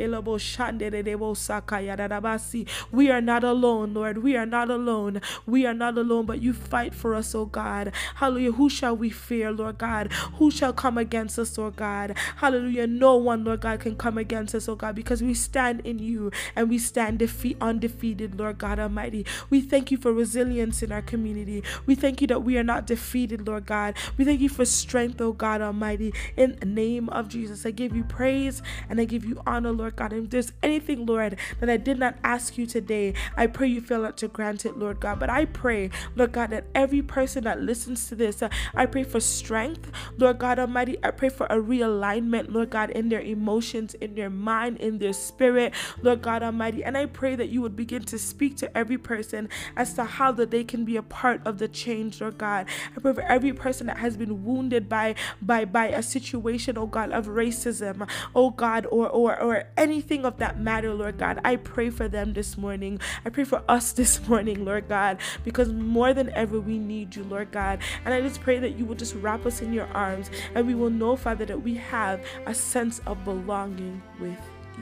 We 2.92 3.10
are 3.10 3.20
not 3.20 3.44
alone, 3.44 3.94
Lord. 3.94 4.18
We 4.18 4.36
are 4.36 4.46
not 4.46 4.70
alone. 4.70 5.20
We 5.46 5.66
are 5.66 5.74
not 5.74 5.96
alone, 5.96 6.26
but 6.26 6.42
you 6.42 6.52
fight 6.52 6.94
for 6.94 7.14
us, 7.14 7.34
oh 7.34 7.44
God. 7.46 7.92
Hallelujah. 8.16 8.52
Who 8.52 8.68
shall 8.68 8.96
we 8.96 9.10
fear, 9.10 9.52
Lord 9.52 9.78
God? 9.78 10.12
Who 10.38 10.50
shall 10.50 10.72
come 10.72 10.98
against 10.98 11.38
us, 11.38 11.56
Lord 11.56 11.76
God? 11.76 12.16
Hallelujah. 12.36 12.86
No 12.86 13.16
one, 13.16 13.29
Lord 13.36 13.60
God, 13.60 13.80
can 13.80 13.96
come 13.96 14.18
against 14.18 14.54
us, 14.54 14.68
oh 14.68 14.76
God, 14.76 14.94
because 14.94 15.22
we 15.22 15.34
stand 15.34 15.80
in 15.80 15.98
you 15.98 16.30
and 16.56 16.68
we 16.68 16.78
stand 16.78 17.18
defeat 17.18 17.56
undefeated, 17.60 18.38
Lord 18.38 18.58
God 18.58 18.78
Almighty. 18.78 19.26
We 19.48 19.60
thank 19.60 19.90
you 19.90 19.96
for 19.96 20.12
resilience 20.12 20.82
in 20.82 20.92
our 20.92 21.02
community. 21.02 21.62
We 21.86 21.94
thank 21.94 22.20
you 22.20 22.26
that 22.28 22.42
we 22.42 22.58
are 22.58 22.64
not 22.64 22.86
defeated, 22.86 23.46
Lord 23.46 23.66
God. 23.66 23.96
We 24.16 24.24
thank 24.24 24.40
you 24.40 24.48
for 24.48 24.64
strength, 24.64 25.20
oh 25.20 25.32
God 25.32 25.60
Almighty. 25.60 26.12
In 26.36 26.56
the 26.60 26.66
name 26.66 27.08
of 27.10 27.28
Jesus, 27.28 27.64
I 27.64 27.70
give 27.70 27.94
you 27.94 28.04
praise 28.04 28.62
and 28.88 29.00
I 29.00 29.04
give 29.04 29.24
you 29.24 29.40
honor, 29.46 29.72
Lord 29.72 29.96
God. 29.96 30.12
And 30.12 30.24
if 30.24 30.30
there's 30.30 30.52
anything, 30.62 31.06
Lord, 31.06 31.36
that 31.60 31.70
I 31.70 31.76
did 31.76 31.98
not 31.98 32.16
ask 32.24 32.58
you 32.58 32.66
today, 32.66 33.14
I 33.36 33.46
pray 33.46 33.68
you 33.68 33.80
feel 33.80 34.02
not 34.02 34.16
to 34.18 34.28
grant 34.28 34.64
it, 34.64 34.78
Lord 34.78 35.00
God. 35.00 35.20
But 35.20 35.30
I 35.30 35.44
pray, 35.44 35.90
Lord 36.16 36.32
God, 36.32 36.50
that 36.50 36.64
every 36.74 37.02
person 37.02 37.44
that 37.44 37.60
listens 37.60 38.08
to 38.08 38.14
this, 38.14 38.42
I 38.74 38.86
pray 38.86 39.04
for 39.04 39.20
strength, 39.20 39.90
Lord 40.18 40.38
God 40.38 40.58
Almighty. 40.58 40.98
I 41.02 41.10
pray 41.10 41.28
for 41.28 41.46
a 41.46 41.56
realignment, 41.56 42.52
Lord 42.52 42.70
God, 42.70 42.90
in 42.90 43.08
their 43.08 43.19
emotions, 43.20 43.94
in 43.94 44.14
their 44.14 44.30
mind, 44.30 44.78
in 44.78 44.98
their 44.98 45.12
spirit, 45.12 45.72
Lord 46.02 46.22
God 46.22 46.42
Almighty. 46.42 46.84
And 46.84 46.96
I 46.96 47.06
pray 47.06 47.36
that 47.36 47.48
you 47.48 47.62
would 47.62 47.76
begin 47.76 48.02
to 48.04 48.18
speak 48.18 48.56
to 48.58 48.76
every 48.76 48.98
person 48.98 49.48
as 49.76 49.94
to 49.94 50.04
how 50.04 50.32
that 50.32 50.50
they 50.50 50.64
can 50.64 50.84
be 50.84 50.96
a 50.96 51.02
part 51.02 51.40
of 51.46 51.58
the 51.58 51.68
change, 51.68 52.20
Lord 52.20 52.38
God. 52.38 52.66
I 52.96 53.00
pray 53.00 53.12
for 53.12 53.22
every 53.22 53.52
person 53.52 53.86
that 53.86 53.98
has 53.98 54.16
been 54.16 54.44
wounded 54.44 54.88
by 54.88 55.14
by 55.42 55.64
by 55.64 55.88
a 55.88 56.02
situation, 56.02 56.78
oh 56.78 56.86
God, 56.86 57.10
of 57.10 57.26
racism, 57.26 58.08
oh 58.34 58.50
God, 58.50 58.86
or 58.86 59.08
or 59.08 59.40
or 59.40 59.64
anything 59.76 60.24
of 60.24 60.38
that 60.38 60.60
matter, 60.60 60.94
Lord 60.94 61.18
God. 61.18 61.40
I 61.44 61.56
pray 61.56 61.90
for 61.90 62.08
them 62.08 62.32
this 62.32 62.56
morning. 62.56 63.00
I 63.24 63.30
pray 63.30 63.44
for 63.44 63.62
us 63.68 63.92
this 64.00 64.26
morning, 64.28 64.64
Lord 64.64 64.88
God, 64.88 65.18
because 65.44 65.72
more 65.72 66.14
than 66.14 66.30
ever 66.30 66.60
we 66.60 66.78
need 66.78 67.16
you, 67.16 67.24
Lord 67.24 67.50
God. 67.50 67.80
And 68.04 68.14
I 68.14 68.20
just 68.20 68.40
pray 68.40 68.58
that 68.58 68.78
you 68.78 68.84
will 68.84 68.94
just 68.94 69.14
wrap 69.16 69.46
us 69.46 69.60
in 69.60 69.72
your 69.72 69.86
arms 69.88 70.30
and 70.54 70.66
we 70.66 70.74
will 70.74 70.90
know, 70.90 71.16
Father, 71.16 71.44
that 71.46 71.62
we 71.62 71.74
have 71.74 72.24
a 72.46 72.54
sense 72.54 73.00
of 73.06 73.09
belonging 73.14 74.02
with 74.18 74.38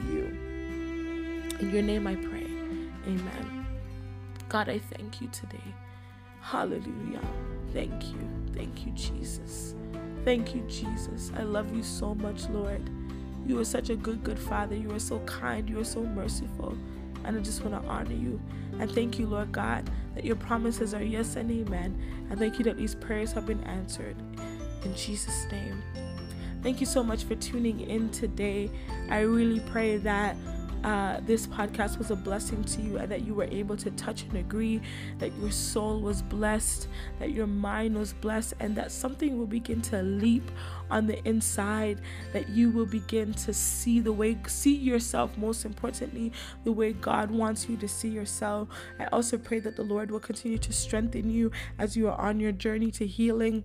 you. 0.07 0.25
In 1.59 1.71
your 1.71 1.81
name 1.81 2.07
I 2.07 2.15
pray. 2.15 2.45
Amen. 3.05 3.65
God, 4.47 4.69
I 4.69 4.79
thank 4.79 5.21
you 5.21 5.27
today. 5.29 5.75
Hallelujah. 6.41 7.21
Thank 7.73 8.05
you. 8.05 8.19
Thank 8.53 8.85
you, 8.85 8.91
Jesus. 8.93 9.75
Thank 10.25 10.55
you, 10.55 10.61
Jesus. 10.67 11.31
I 11.35 11.43
love 11.43 11.75
you 11.75 11.83
so 11.83 12.15
much, 12.15 12.47
Lord. 12.49 12.89
You 13.45 13.59
are 13.59 13.65
such 13.65 13.89
a 13.89 13.95
good, 13.95 14.23
good 14.23 14.39
Father. 14.39 14.75
You 14.75 14.91
are 14.93 14.99
so 14.99 15.19
kind. 15.19 15.69
You 15.69 15.79
are 15.79 15.85
so 15.85 16.01
merciful. 16.03 16.77
And 17.23 17.37
I 17.37 17.41
just 17.41 17.63
want 17.63 17.81
to 17.81 17.89
honor 17.89 18.13
you. 18.13 18.39
And 18.79 18.91
thank 18.91 19.19
you, 19.19 19.27
Lord 19.27 19.51
God, 19.51 19.89
that 20.15 20.23
your 20.23 20.35
promises 20.35 20.93
are 20.93 21.03
yes 21.03 21.35
and 21.35 21.51
amen. 21.51 21.99
And 22.29 22.39
thank 22.39 22.57
you 22.57 22.65
that 22.65 22.77
these 22.77 22.95
prayers 22.95 23.31
have 23.33 23.45
been 23.45 23.63
answered. 23.65 24.15
In 24.83 24.95
Jesus' 24.95 25.45
name. 25.51 25.81
Thank 26.61 26.81
you 26.81 26.85
so 26.85 27.03
much 27.03 27.23
for 27.23 27.35
tuning 27.35 27.79
in 27.79 28.09
today. 28.09 28.69
I 29.09 29.21
really 29.21 29.61
pray 29.61 29.95
that 29.97 30.35
uh, 30.83 31.19
this 31.21 31.47
podcast 31.47 31.97
was 31.97 32.11
a 32.11 32.15
blessing 32.15 32.63
to 32.63 32.81
you 32.81 32.97
and 32.97 33.09
that 33.09 33.25
you 33.25 33.33
were 33.33 33.47
able 33.51 33.77
to 33.77 33.91
touch 33.91 34.23
and 34.23 34.37
agree, 34.37 34.81
that 35.19 35.33
your 35.37 35.51
soul 35.51 36.01
was 36.01 36.21
blessed, 36.21 36.87
that 37.19 37.31
your 37.31 37.47
mind 37.47 37.97
was 37.97 38.11
blessed, 38.13 38.53
and 38.59 38.75
that 38.75 38.91
something 38.91 39.37
will 39.37 39.47
begin 39.47 39.81
to 39.81 40.01
leap 40.01 40.51
on 40.91 41.07
the 41.07 41.25
inside, 41.27 42.01
that 42.33 42.49
you 42.49 42.69
will 42.71 42.85
begin 42.85 43.33
to 43.33 43.53
see 43.53 43.99
the 43.99 44.11
way, 44.11 44.37
see 44.47 44.75
yourself, 44.75 45.37
most 45.37 45.63
importantly, 45.65 46.31
the 46.63 46.71
way 46.71 46.93
God 46.93 47.31
wants 47.31 47.69
you 47.69 47.77
to 47.77 47.87
see 47.87 48.09
yourself. 48.09 48.67
I 48.99 49.05
also 49.05 49.37
pray 49.37 49.59
that 49.59 49.75
the 49.75 49.83
Lord 49.83 50.11
will 50.11 50.19
continue 50.19 50.57
to 50.57 50.73
strengthen 50.73 51.29
you 51.29 51.51
as 51.77 51.95
you 51.95 52.09
are 52.09 52.19
on 52.19 52.39
your 52.39 52.51
journey 52.51 52.91
to 52.91 53.07
healing 53.07 53.63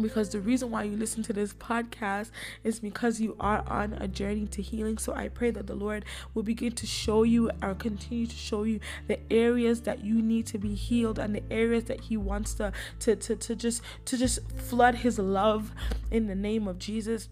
because 0.00 0.30
the 0.30 0.40
reason 0.40 0.70
why 0.70 0.84
you 0.84 0.96
listen 0.96 1.22
to 1.24 1.32
this 1.32 1.52
podcast 1.54 2.30
is 2.62 2.80
because 2.80 3.20
you 3.20 3.36
are 3.38 3.64
on 3.68 3.92
a 3.94 4.08
journey 4.08 4.46
to 4.48 4.62
healing. 4.62 4.98
So 4.98 5.14
I 5.14 5.28
pray 5.28 5.50
that 5.52 5.66
the 5.66 5.74
Lord 5.74 6.04
will 6.34 6.42
begin 6.42 6.72
to 6.72 6.86
show 6.86 7.22
you 7.22 7.50
or 7.62 7.74
continue 7.74 8.26
to 8.26 8.36
show 8.36 8.64
you 8.64 8.80
the 9.06 9.18
areas 9.32 9.82
that 9.82 10.04
you 10.04 10.20
need 10.20 10.46
to 10.46 10.58
be 10.58 10.74
healed 10.74 11.18
and 11.18 11.34
the 11.34 11.42
areas 11.50 11.84
that 11.84 12.00
He 12.00 12.16
wants 12.16 12.54
to 12.54 12.72
to 13.00 13.16
to, 13.16 13.36
to 13.36 13.54
just 13.54 13.82
to 14.06 14.16
just 14.16 14.40
flood 14.52 14.96
His 14.96 15.18
love 15.18 15.72
in 16.10 16.26
the 16.26 16.34
name 16.34 16.68
of 16.68 16.78
Jesus. 16.78 17.28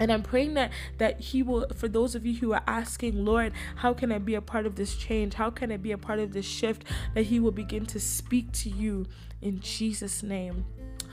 and 0.00 0.12
i'm 0.12 0.22
praying 0.22 0.54
that 0.54 0.70
that 0.98 1.18
he 1.18 1.42
will 1.42 1.66
for 1.74 1.88
those 1.88 2.14
of 2.14 2.24
you 2.24 2.34
who 2.34 2.52
are 2.52 2.62
asking 2.66 3.24
lord 3.24 3.52
how 3.76 3.92
can 3.92 4.12
i 4.12 4.18
be 4.18 4.34
a 4.34 4.40
part 4.40 4.64
of 4.66 4.76
this 4.76 4.94
change 4.94 5.34
how 5.34 5.50
can 5.50 5.72
i 5.72 5.76
be 5.76 5.90
a 5.90 5.98
part 5.98 6.20
of 6.20 6.32
this 6.32 6.46
shift 6.46 6.84
that 7.14 7.24
he 7.24 7.40
will 7.40 7.50
begin 7.50 7.84
to 7.84 7.98
speak 7.98 8.52
to 8.52 8.70
you 8.70 9.06
in 9.42 9.58
jesus 9.58 10.22
name 10.22 10.64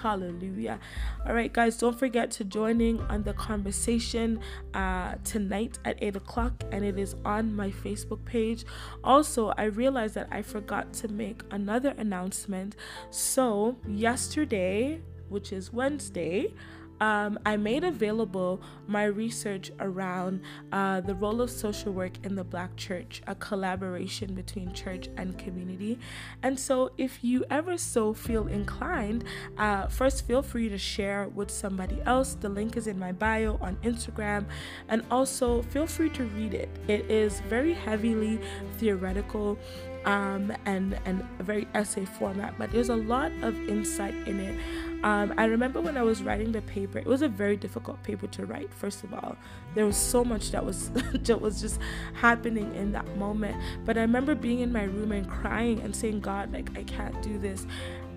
Hallelujah. 0.06 0.80
All 1.26 1.34
right, 1.34 1.52
guys, 1.52 1.80
don't 1.80 1.98
forget 1.98 2.30
to 2.38 2.44
joining 2.44 3.02
on 3.10 3.24
the 3.24 3.34
conversation 3.34 4.40
uh, 4.76 5.16
tonight 5.24 5.80
at 5.84 5.98
8 6.00 6.18
o'clock, 6.18 6.64
and 6.72 6.86
it 6.86 7.00
is 7.00 7.16
on 7.26 7.56
my 7.56 7.72
Facebook 7.72 8.24
page. 8.24 8.66
Also, 9.04 9.52
I 9.58 9.64
realized 9.64 10.14
that 10.14 10.28
I 10.30 10.44
forgot 10.44 10.94
to 11.02 11.08
make 11.08 11.42
another 11.50 11.96
announcement. 11.98 12.76
So, 13.10 13.78
yesterday, 13.88 15.02
which 15.30 15.52
is 15.52 15.74
Wednesday, 15.74 16.54
um, 17.02 17.38
I 17.46 17.58
made 17.58 17.84
available 17.84 18.62
my 18.88 19.06
research 19.06 19.72
around 19.80 20.42
uh, 20.72 21.02
the 21.02 21.16
role 21.16 21.42
of 21.42 21.50
social 21.50 21.92
work 21.92 22.14
in 22.24 22.36
the 22.36 22.44
Black 22.44 22.76
church, 22.76 23.22
a 23.28 23.36
collaboration 23.36 24.34
between 24.34 24.74
church 24.74 25.10
and 25.18 25.38
community. 25.38 26.00
And 26.44 26.60
so, 26.60 26.92
if 26.98 27.24
you 27.24 27.44
ever 27.50 27.78
so 27.78 28.14
feel 28.14 28.48
inclined, 28.48 29.26
uh, 29.58 29.88
first 29.88 30.26
feel 30.26 30.42
free 30.42 30.70
to 30.70 30.78
share 30.78 31.28
with 31.30 31.52
somebody 31.52 32.02
else. 32.06 32.36
The 32.36 32.50
link 32.50 32.78
is 32.78 32.88
in 32.88 32.98
my 32.98 33.12
bio 33.12 33.58
on 33.62 33.76
Instagram. 33.78 34.46
And 34.88 35.04
also, 35.12 35.62
feel 35.64 35.88
free 35.88 36.10
to 36.12 36.24
read 36.24 36.54
it. 36.54 36.70
It 36.88 37.10
is 37.10 37.42
very 37.42 37.74
heavily 37.74 38.40
theoretical 38.78 39.58
um, 40.06 40.54
and, 40.66 40.98
and 41.06 41.28
a 41.40 41.44
very 41.44 41.68
essay 41.74 42.06
format, 42.06 42.54
but 42.58 42.72
there's 42.72 42.90
a 42.90 42.96
lot 42.96 43.32
of 43.42 43.56
insight 43.68 44.14
in 44.28 44.40
it. 44.40 44.95
Um, 45.06 45.36
I 45.38 45.46
remember 45.46 45.82
when 45.82 45.98
I 45.98 46.02
was 46.02 46.24
writing 46.24 46.52
the 46.52 46.64
paper, 46.64 46.98
it 46.98 47.06
was 47.06 47.22
a 47.22 47.28
very 47.28 47.58
difficult 47.58 48.02
paper 48.02 48.26
to 48.26 48.48
write. 48.48 48.74
First 48.74 49.04
of 49.04 49.14
all, 49.14 49.38
there 49.76 49.86
was 49.86 49.96
so 49.96 50.26
much 50.26 50.50
that 50.50 50.66
was 50.66 50.90
that 51.14 51.40
was 51.40 51.62
just 51.62 51.80
happening 52.16 52.74
in 52.74 52.92
that 52.94 53.16
moment. 53.16 53.56
But 53.86 54.00
I 54.00 54.02
remember 54.02 54.34
being 54.34 54.62
in 54.62 54.74
my 54.74 54.86
room 54.86 55.12
and 55.12 55.30
crying 55.30 55.80
and 55.82 55.96
saying, 55.96 56.22
"God, 56.22 56.52
like 56.52 56.76
I 56.76 56.84
can't 56.84 57.22
do 57.22 57.38
this." 57.38 57.68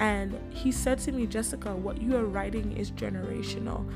And 0.01 0.38
He 0.48 0.72
said 0.72 0.98
to 1.01 1.12
me, 1.12 1.27
"Jessica, 1.27 1.77
what 1.77 2.01
you 2.01 2.16
are 2.16 2.24
writing 2.24 2.74
is 2.77 2.90
generational." 2.90 3.87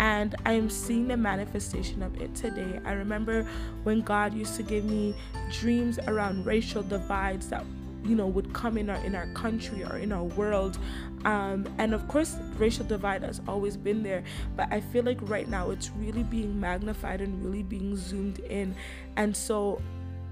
and 0.00 0.34
I 0.44 0.54
am 0.54 0.68
seeing 0.68 1.06
the 1.06 1.16
manifestation 1.16 2.02
of 2.02 2.20
it 2.20 2.34
today. 2.34 2.80
I 2.84 2.94
remember 2.94 3.46
when 3.84 4.00
God 4.00 4.34
used 4.34 4.56
to 4.56 4.64
give 4.64 4.84
me 4.84 5.14
dreams 5.52 6.00
around 6.08 6.44
racial 6.44 6.82
divides 6.82 7.48
that 7.50 7.64
you 8.04 8.14
know 8.14 8.26
would 8.26 8.52
come 8.52 8.76
in 8.76 8.90
our 8.90 9.02
in 9.04 9.14
our 9.14 9.26
country 9.28 9.82
or 9.84 9.96
in 9.98 10.12
our 10.12 10.24
world 10.24 10.78
um, 11.24 11.66
and 11.78 11.94
of 11.94 12.06
course 12.08 12.36
racial 12.58 12.84
divide 12.84 13.22
has 13.22 13.40
always 13.48 13.76
been 13.76 14.02
there 14.02 14.22
but 14.56 14.70
i 14.72 14.80
feel 14.80 15.04
like 15.04 15.18
right 15.22 15.48
now 15.48 15.70
it's 15.70 15.90
really 15.98 16.22
being 16.22 16.58
magnified 16.60 17.20
and 17.20 17.44
really 17.44 17.62
being 17.62 17.96
zoomed 17.96 18.38
in. 18.40 18.74
And 19.16 19.36
so 19.36 19.80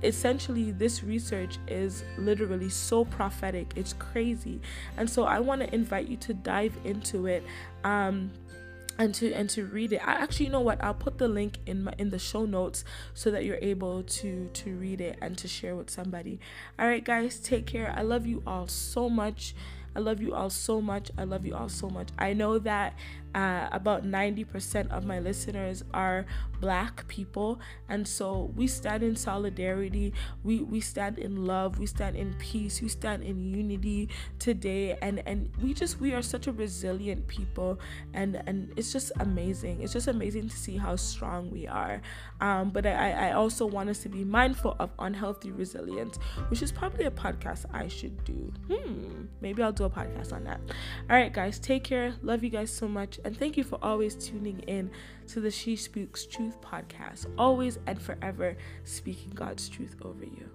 essentially 0.03 0.73
this 0.73 1.05
research 1.05 1.59
is 1.69 2.05
literally 2.19 2.69
so 2.69 3.05
prophetic. 3.05 3.73
It's 3.77 3.93
crazy. 3.95 4.61
And 4.97 5.09
so 5.09 5.25
i 5.25 5.39
want 5.41 5.63
to 5.63 5.75
invite 5.75 6.09
you 6.09 6.17
to 6.19 6.35
dive 6.35 6.77
into 6.85 7.27
it 7.27 7.45
um, 7.85 8.31
and 8.99 9.15
to 9.15 9.33
and 9.33 9.49
to 9.51 9.65
read 9.67 9.93
it. 9.93 10.07
I 10.07 10.13
actually 10.13 10.47
you 10.47 10.53
know 10.53 10.61
what? 10.61 10.83
I'll 10.83 10.95
put 10.95 11.19
the 11.19 11.29
link 11.29 11.59
in 11.67 11.85
my 11.85 11.95
in 11.99 12.11
the 12.11 12.19
show 12.19 12.45
notes 12.45 12.85
so 13.15 13.31
that 13.31 13.45
you're 13.45 13.63
able 13.63 14.03
to 14.03 14.51
to 14.53 14.77
read 14.77 15.01
it 15.01 15.19
and 15.23 15.39
to 15.39 15.49
share 15.49 15.75
with 15.77 15.91
somebody. 15.91 16.41
All 16.79 16.87
right 16.87 17.05
guys 17.05 17.39
take 17.39 17.67
care. 17.67 17.93
I 17.97 18.03
love 18.03 18.27
you 18.27 18.43
all 18.47 18.67
so 18.67 19.09
much 19.09 19.55
I 19.95 20.01
love 20.01 20.21
you 20.21 20.35
all 20.35 20.51
so 20.51 20.81
much. 20.81 21.11
I 21.19 21.25
love 21.25 21.45
you 21.45 21.55
all 21.55 21.69
so 21.69 21.89
much. 21.91 22.09
I 22.19 22.33
know 22.33 22.59
that 22.61 22.95
uh, 23.35 23.69
about 23.73 24.05
90% 24.05 24.91
of 24.91 25.05
my 25.05 25.19
listeners 25.19 25.85
are 25.93 26.27
black 26.61 27.07
people. 27.09 27.61
And 27.89 28.07
so 28.07 28.53
we 28.55 28.67
stand 28.67 29.03
in 29.03 29.17
solidarity. 29.17 30.13
We 30.45 30.61
we 30.61 30.81
stand 30.81 31.19
in 31.19 31.45
love. 31.47 31.79
We 31.79 31.87
stand 31.87 32.17
in 32.17 32.35
peace. 32.35 32.81
We 32.81 32.89
stand 32.89 33.23
in 33.23 33.45
unity 33.45 34.09
today. 34.39 34.97
And 35.03 35.23
and 35.27 35.51
we 35.63 35.75
just 35.75 36.01
we 36.01 36.13
are 36.15 36.23
such 36.23 36.47
a 36.47 36.53
resilient 36.53 37.27
people. 37.27 37.81
And 38.15 38.43
and 38.47 38.73
it's 38.77 38.93
just 38.93 39.13
amazing. 39.21 39.83
It's 39.83 39.93
just 39.93 40.09
amazing 40.09 40.49
to 40.49 40.57
see 40.57 40.77
how 40.77 40.97
strong 40.97 41.51
we 41.51 41.67
are. 41.67 42.01
Um, 42.41 42.71
but 42.71 42.87
I, 42.87 43.29
I 43.29 43.33
also 43.33 43.67
want 43.67 43.89
us 43.89 43.99
to 44.01 44.09
be 44.09 44.25
mindful 44.25 44.77
of 44.79 44.91
unhealthy 44.99 45.51
resilience 45.53 46.19
which 46.49 46.63
is 46.63 46.73
probably 46.73 47.05
a 47.05 47.11
podcast 47.11 47.67
I 47.73 47.89
should 47.89 48.25
do. 48.25 48.53
Hmm 48.71 49.27
maybe 49.41 49.63
I'll 49.63 49.73
do 49.73 49.85
a 49.85 49.91
podcast 49.91 50.33
on 50.33 50.45
that. 50.45 50.61
All 51.11 51.17
right 51.17 51.33
guys 51.33 51.59
take 51.59 51.85
care. 51.85 52.15
Love 52.23 52.43
you 52.45 52.51
guys 52.51 52.71
so 52.71 52.89
much 52.89 53.19
and 53.25 53.37
thank 53.37 53.57
you 53.57 53.65
for 53.65 53.79
always 53.83 54.15
tuning 54.15 54.61
in 54.61 54.91
to 55.29 55.41
the 55.41 55.51
She 55.51 55.77
Speaks 55.77 56.27
Truth 56.27 56.61
podcast, 56.61 57.27
always 57.39 57.79
and 57.87 58.01
forever 58.01 58.57
speaking 58.85 59.31
God's 59.31 59.69
truth 59.69 59.97
over 60.03 60.25
you. 60.25 60.49